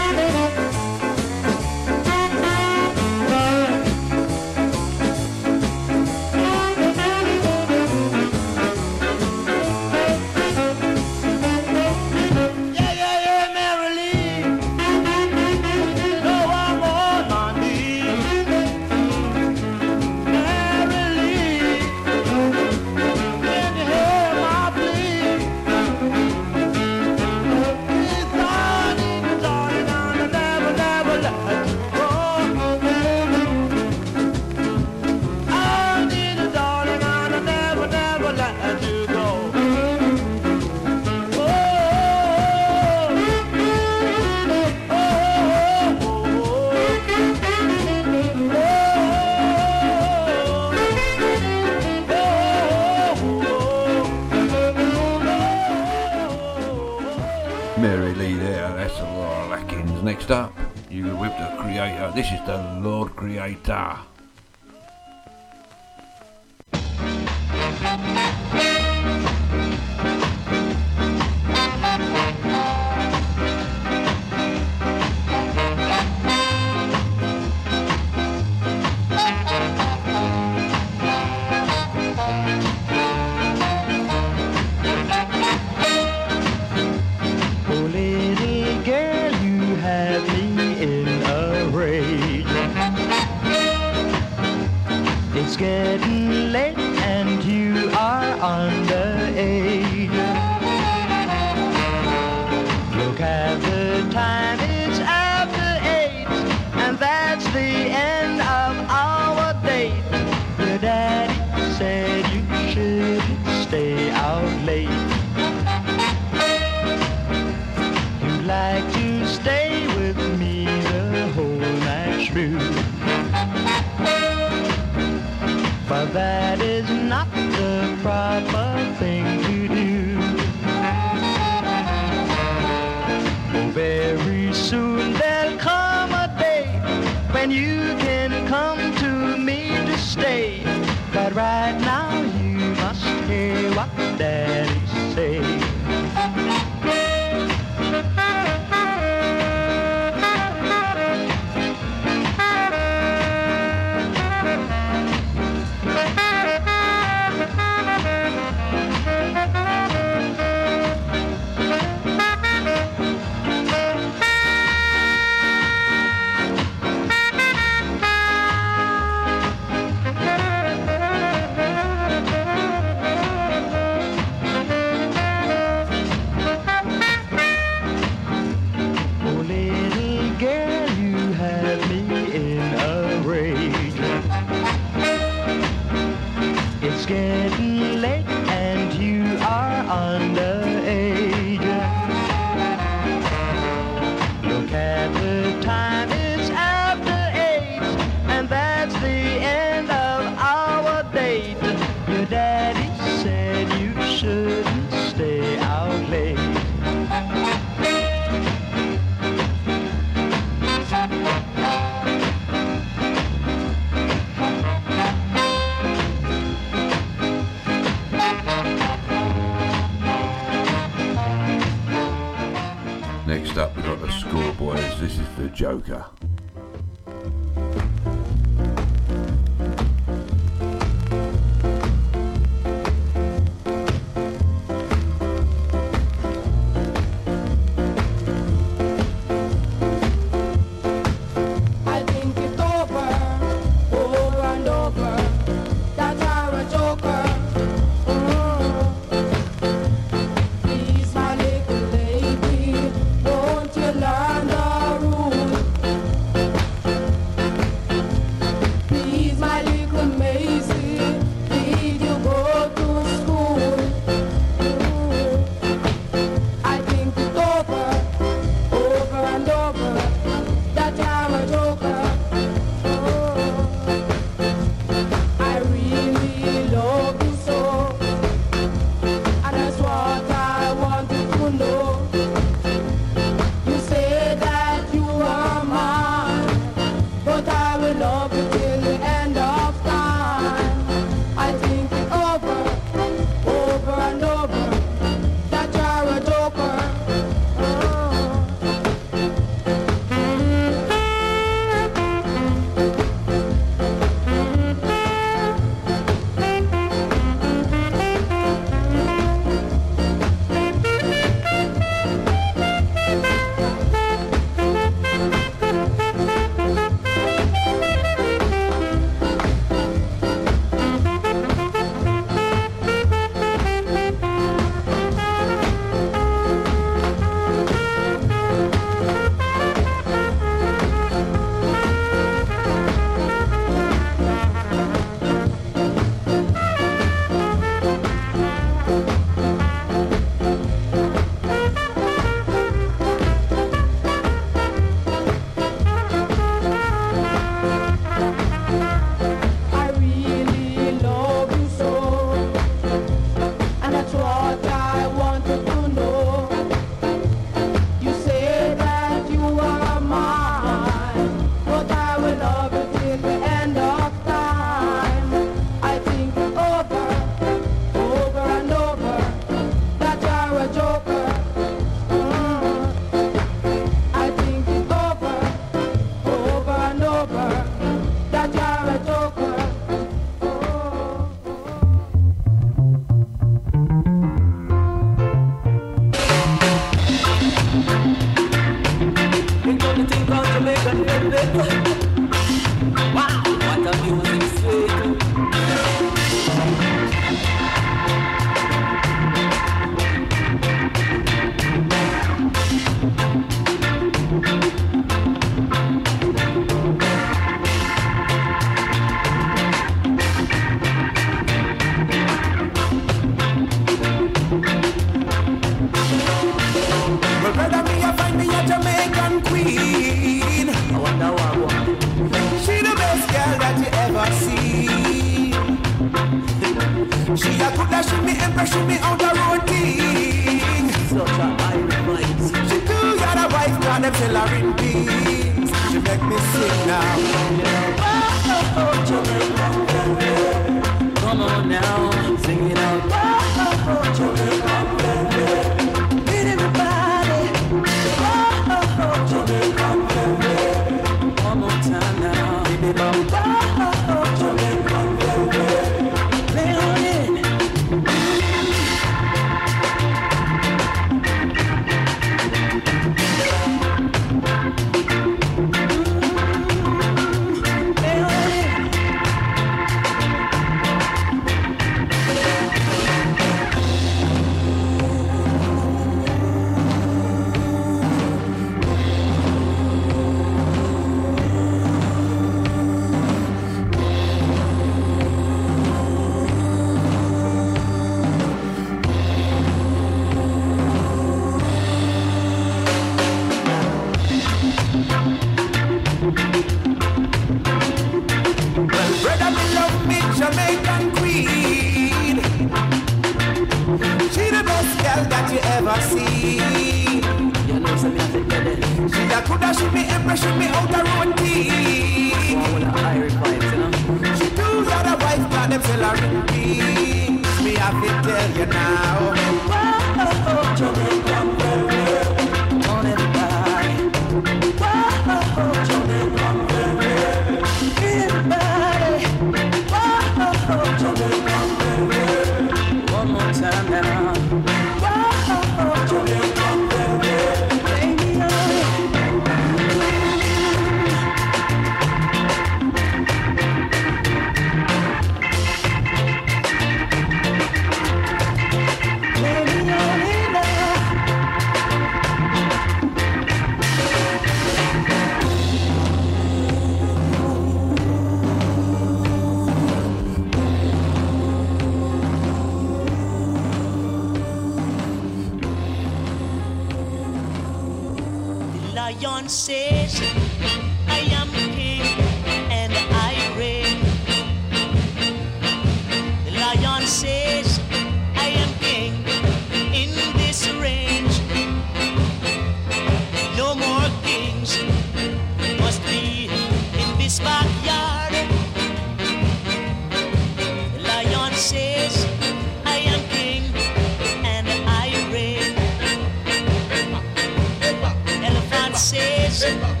[599.61, 600.00] Says,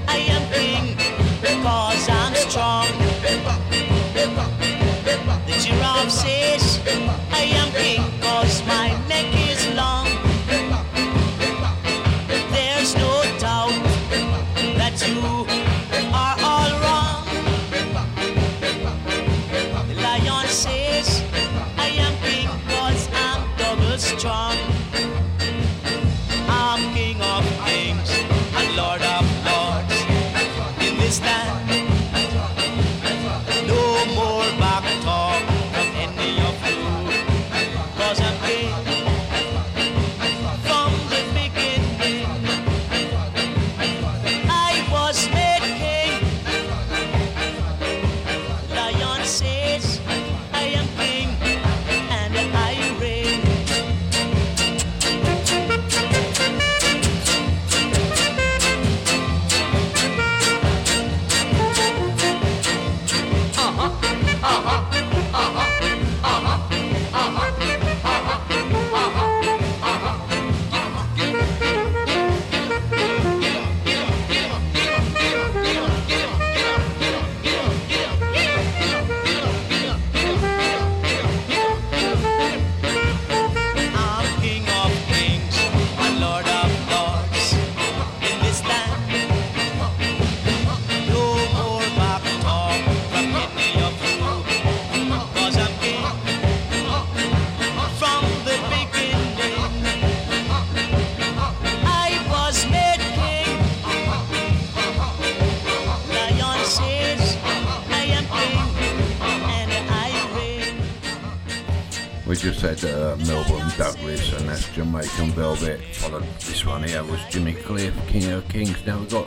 [118.91, 119.20] of Kings.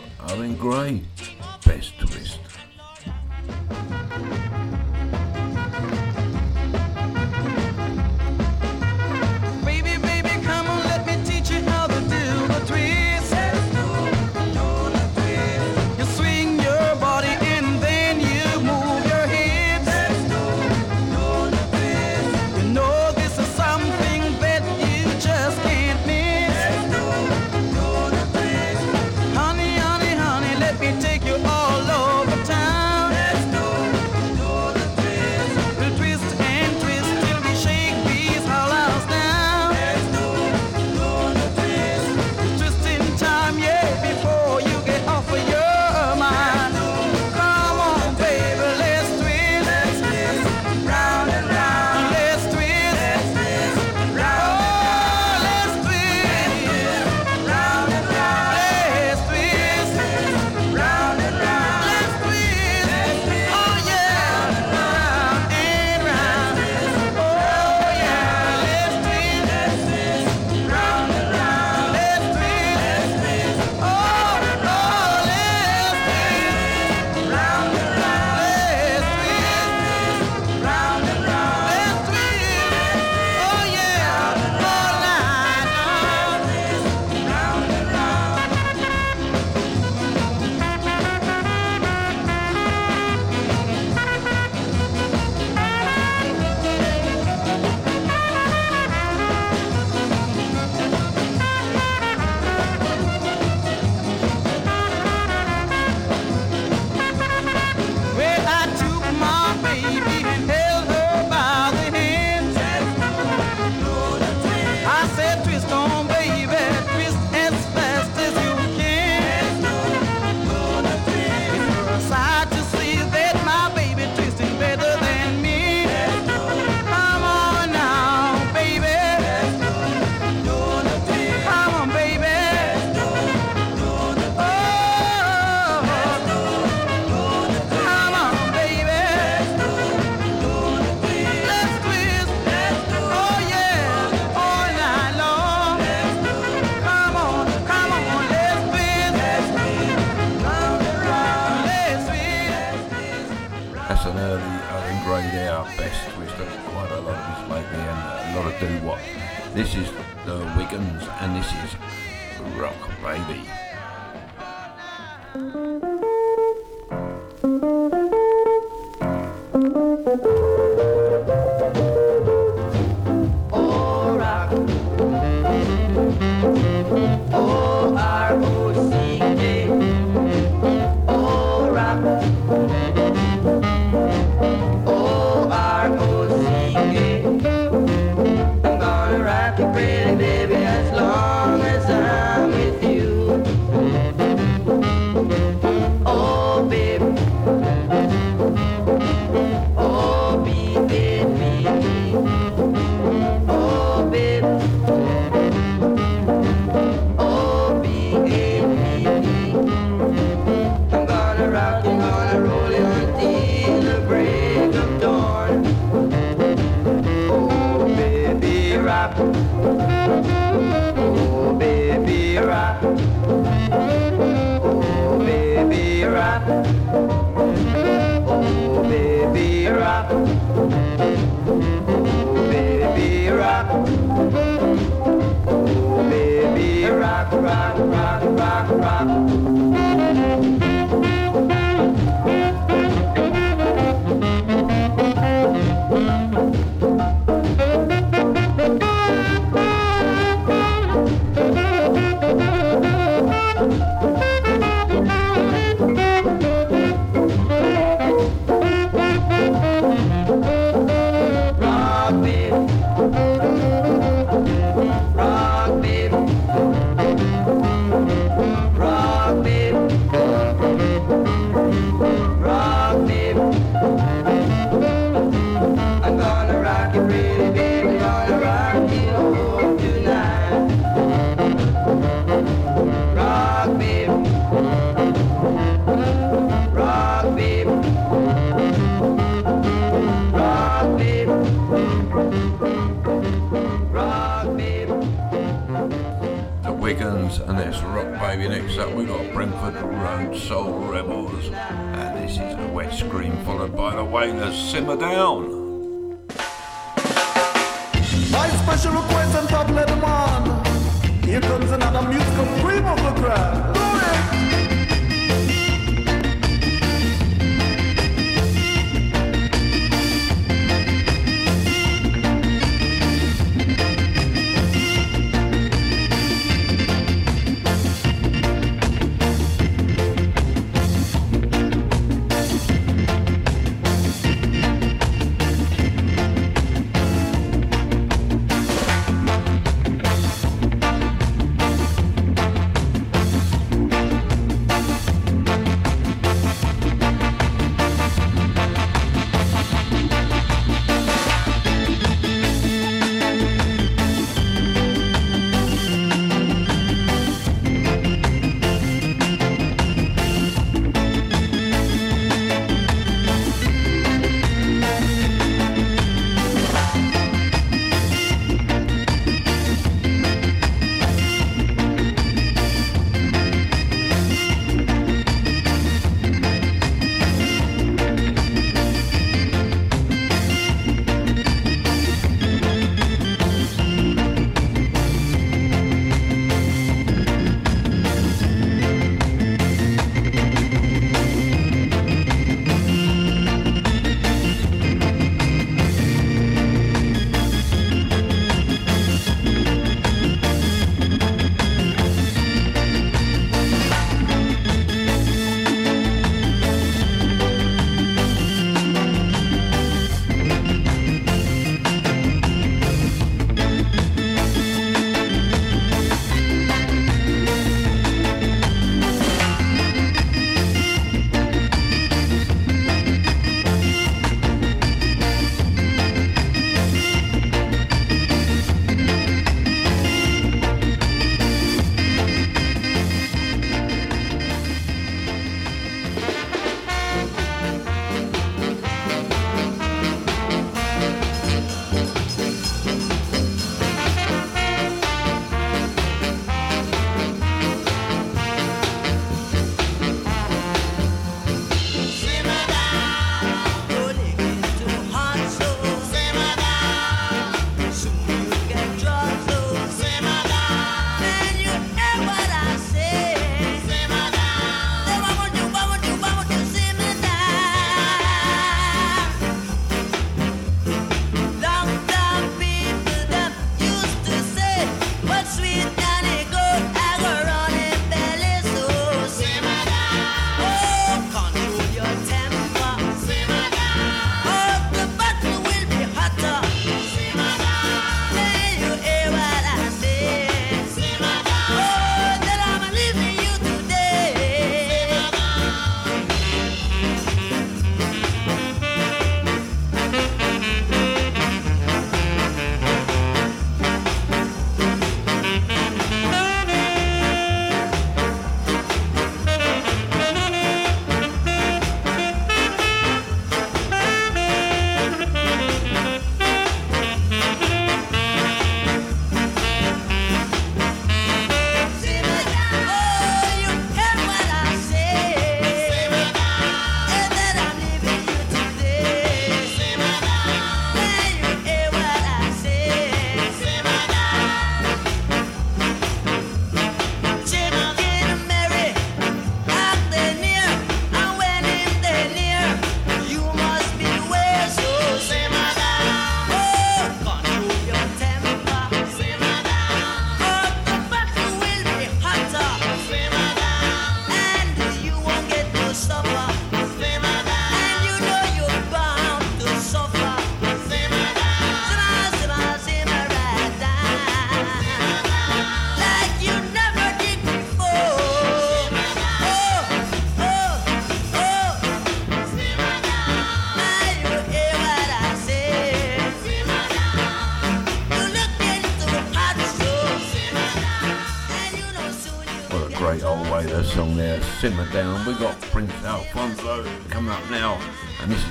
[584.65, 585.27] Simmer Down.
[585.27, 587.78] We got Prince Alfonso coming up now,
[588.23, 588.49] and this is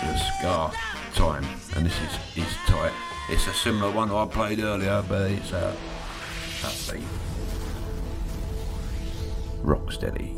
[0.00, 0.72] the Ska
[1.12, 1.44] time,
[1.76, 2.94] and this is Is Tight.
[3.28, 5.76] It's a similar one I played earlier, but it's uh,
[6.62, 7.04] upbeat.
[9.62, 10.35] Rocksteady.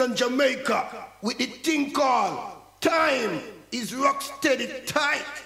[0.00, 5.39] Kingston, Jamaica, with the thing called Time is Rock Steady Tight.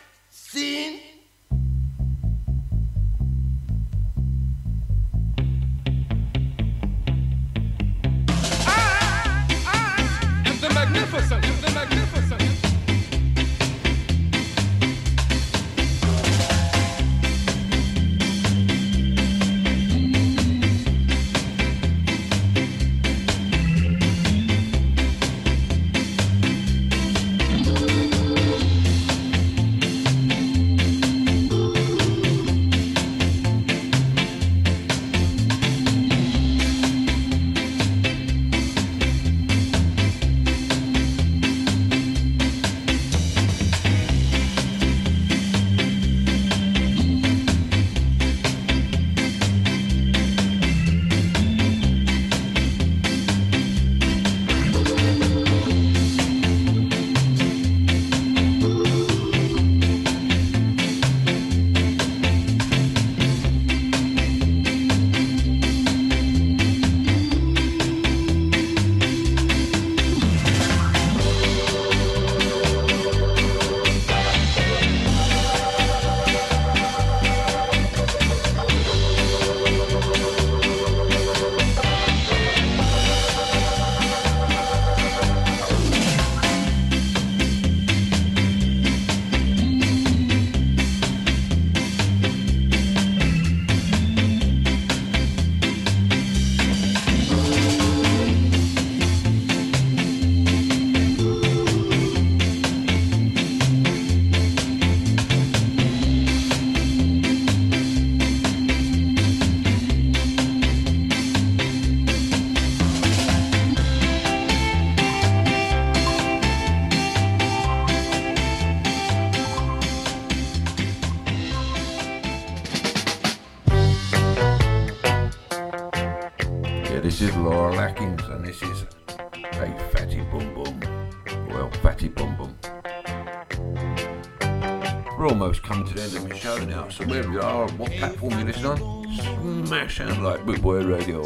[136.94, 140.84] So wherever you uh, are, what platform you listen on, smash sound like Boot Boy
[140.84, 141.24] Radio.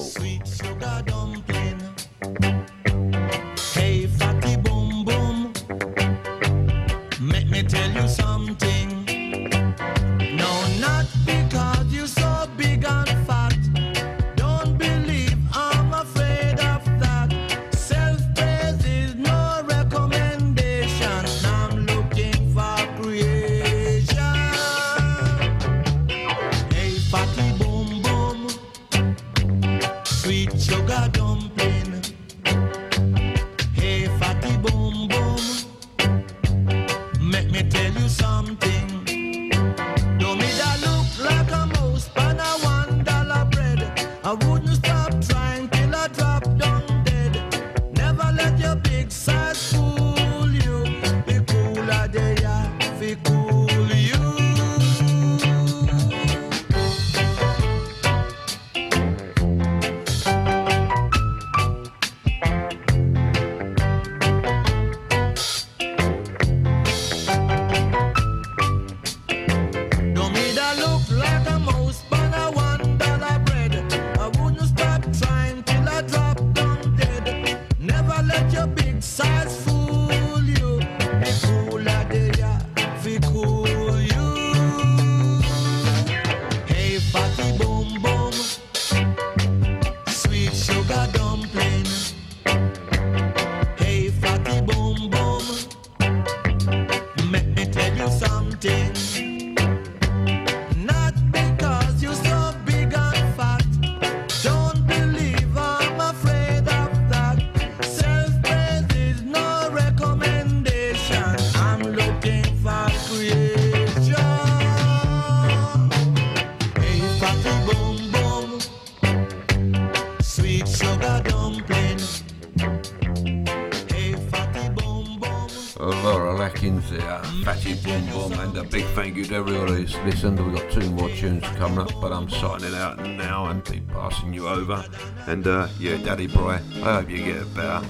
[126.38, 130.38] Laurel Aitken there, Fatty Boom Boom, and a big thank you to everybody who's listened.
[130.38, 134.32] We've got two more tunes coming up, but I'm signing out now and be passing
[134.32, 134.84] you over.
[135.26, 137.84] And uh, yeah, Daddy Boy, I hope you get better.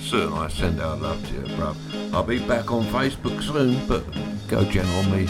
[0.00, 1.76] Certainly, I send our love to you, bruv.
[2.14, 4.02] I'll be back on Facebook soon, but
[4.48, 5.28] go on me.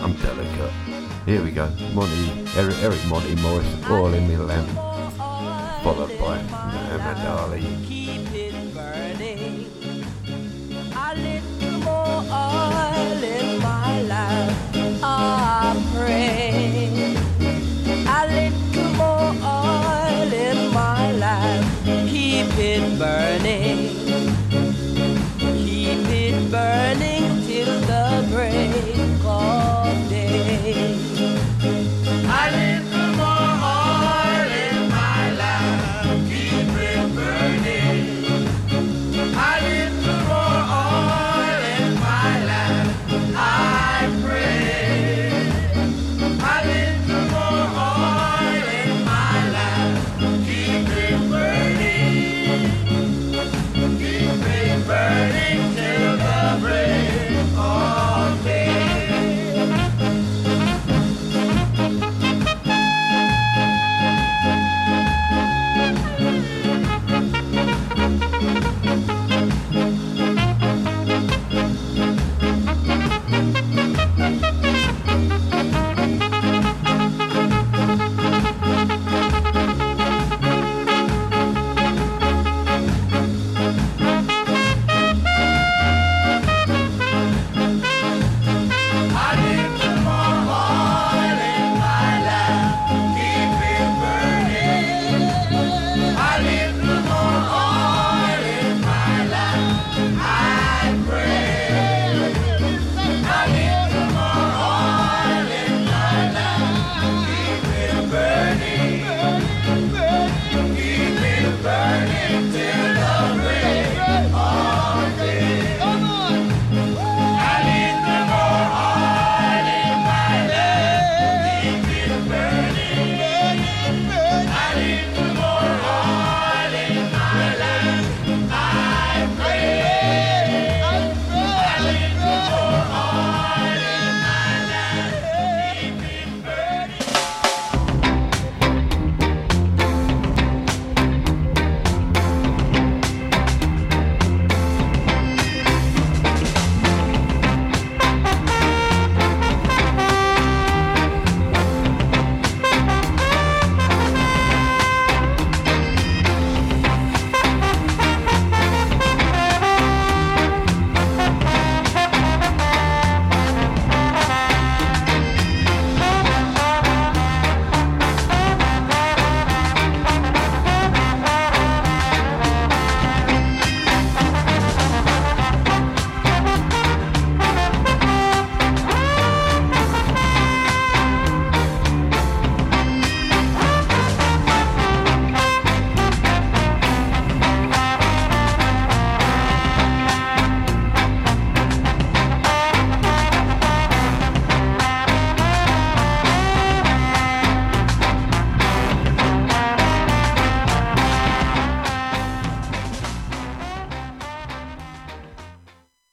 [0.00, 0.72] I'm delicate.
[1.26, 1.68] Here we go.
[1.92, 4.68] Monty, Eric, Eric Monty Morris, all in Me Lamp,
[5.82, 7.97] followed by Muhammad Ali.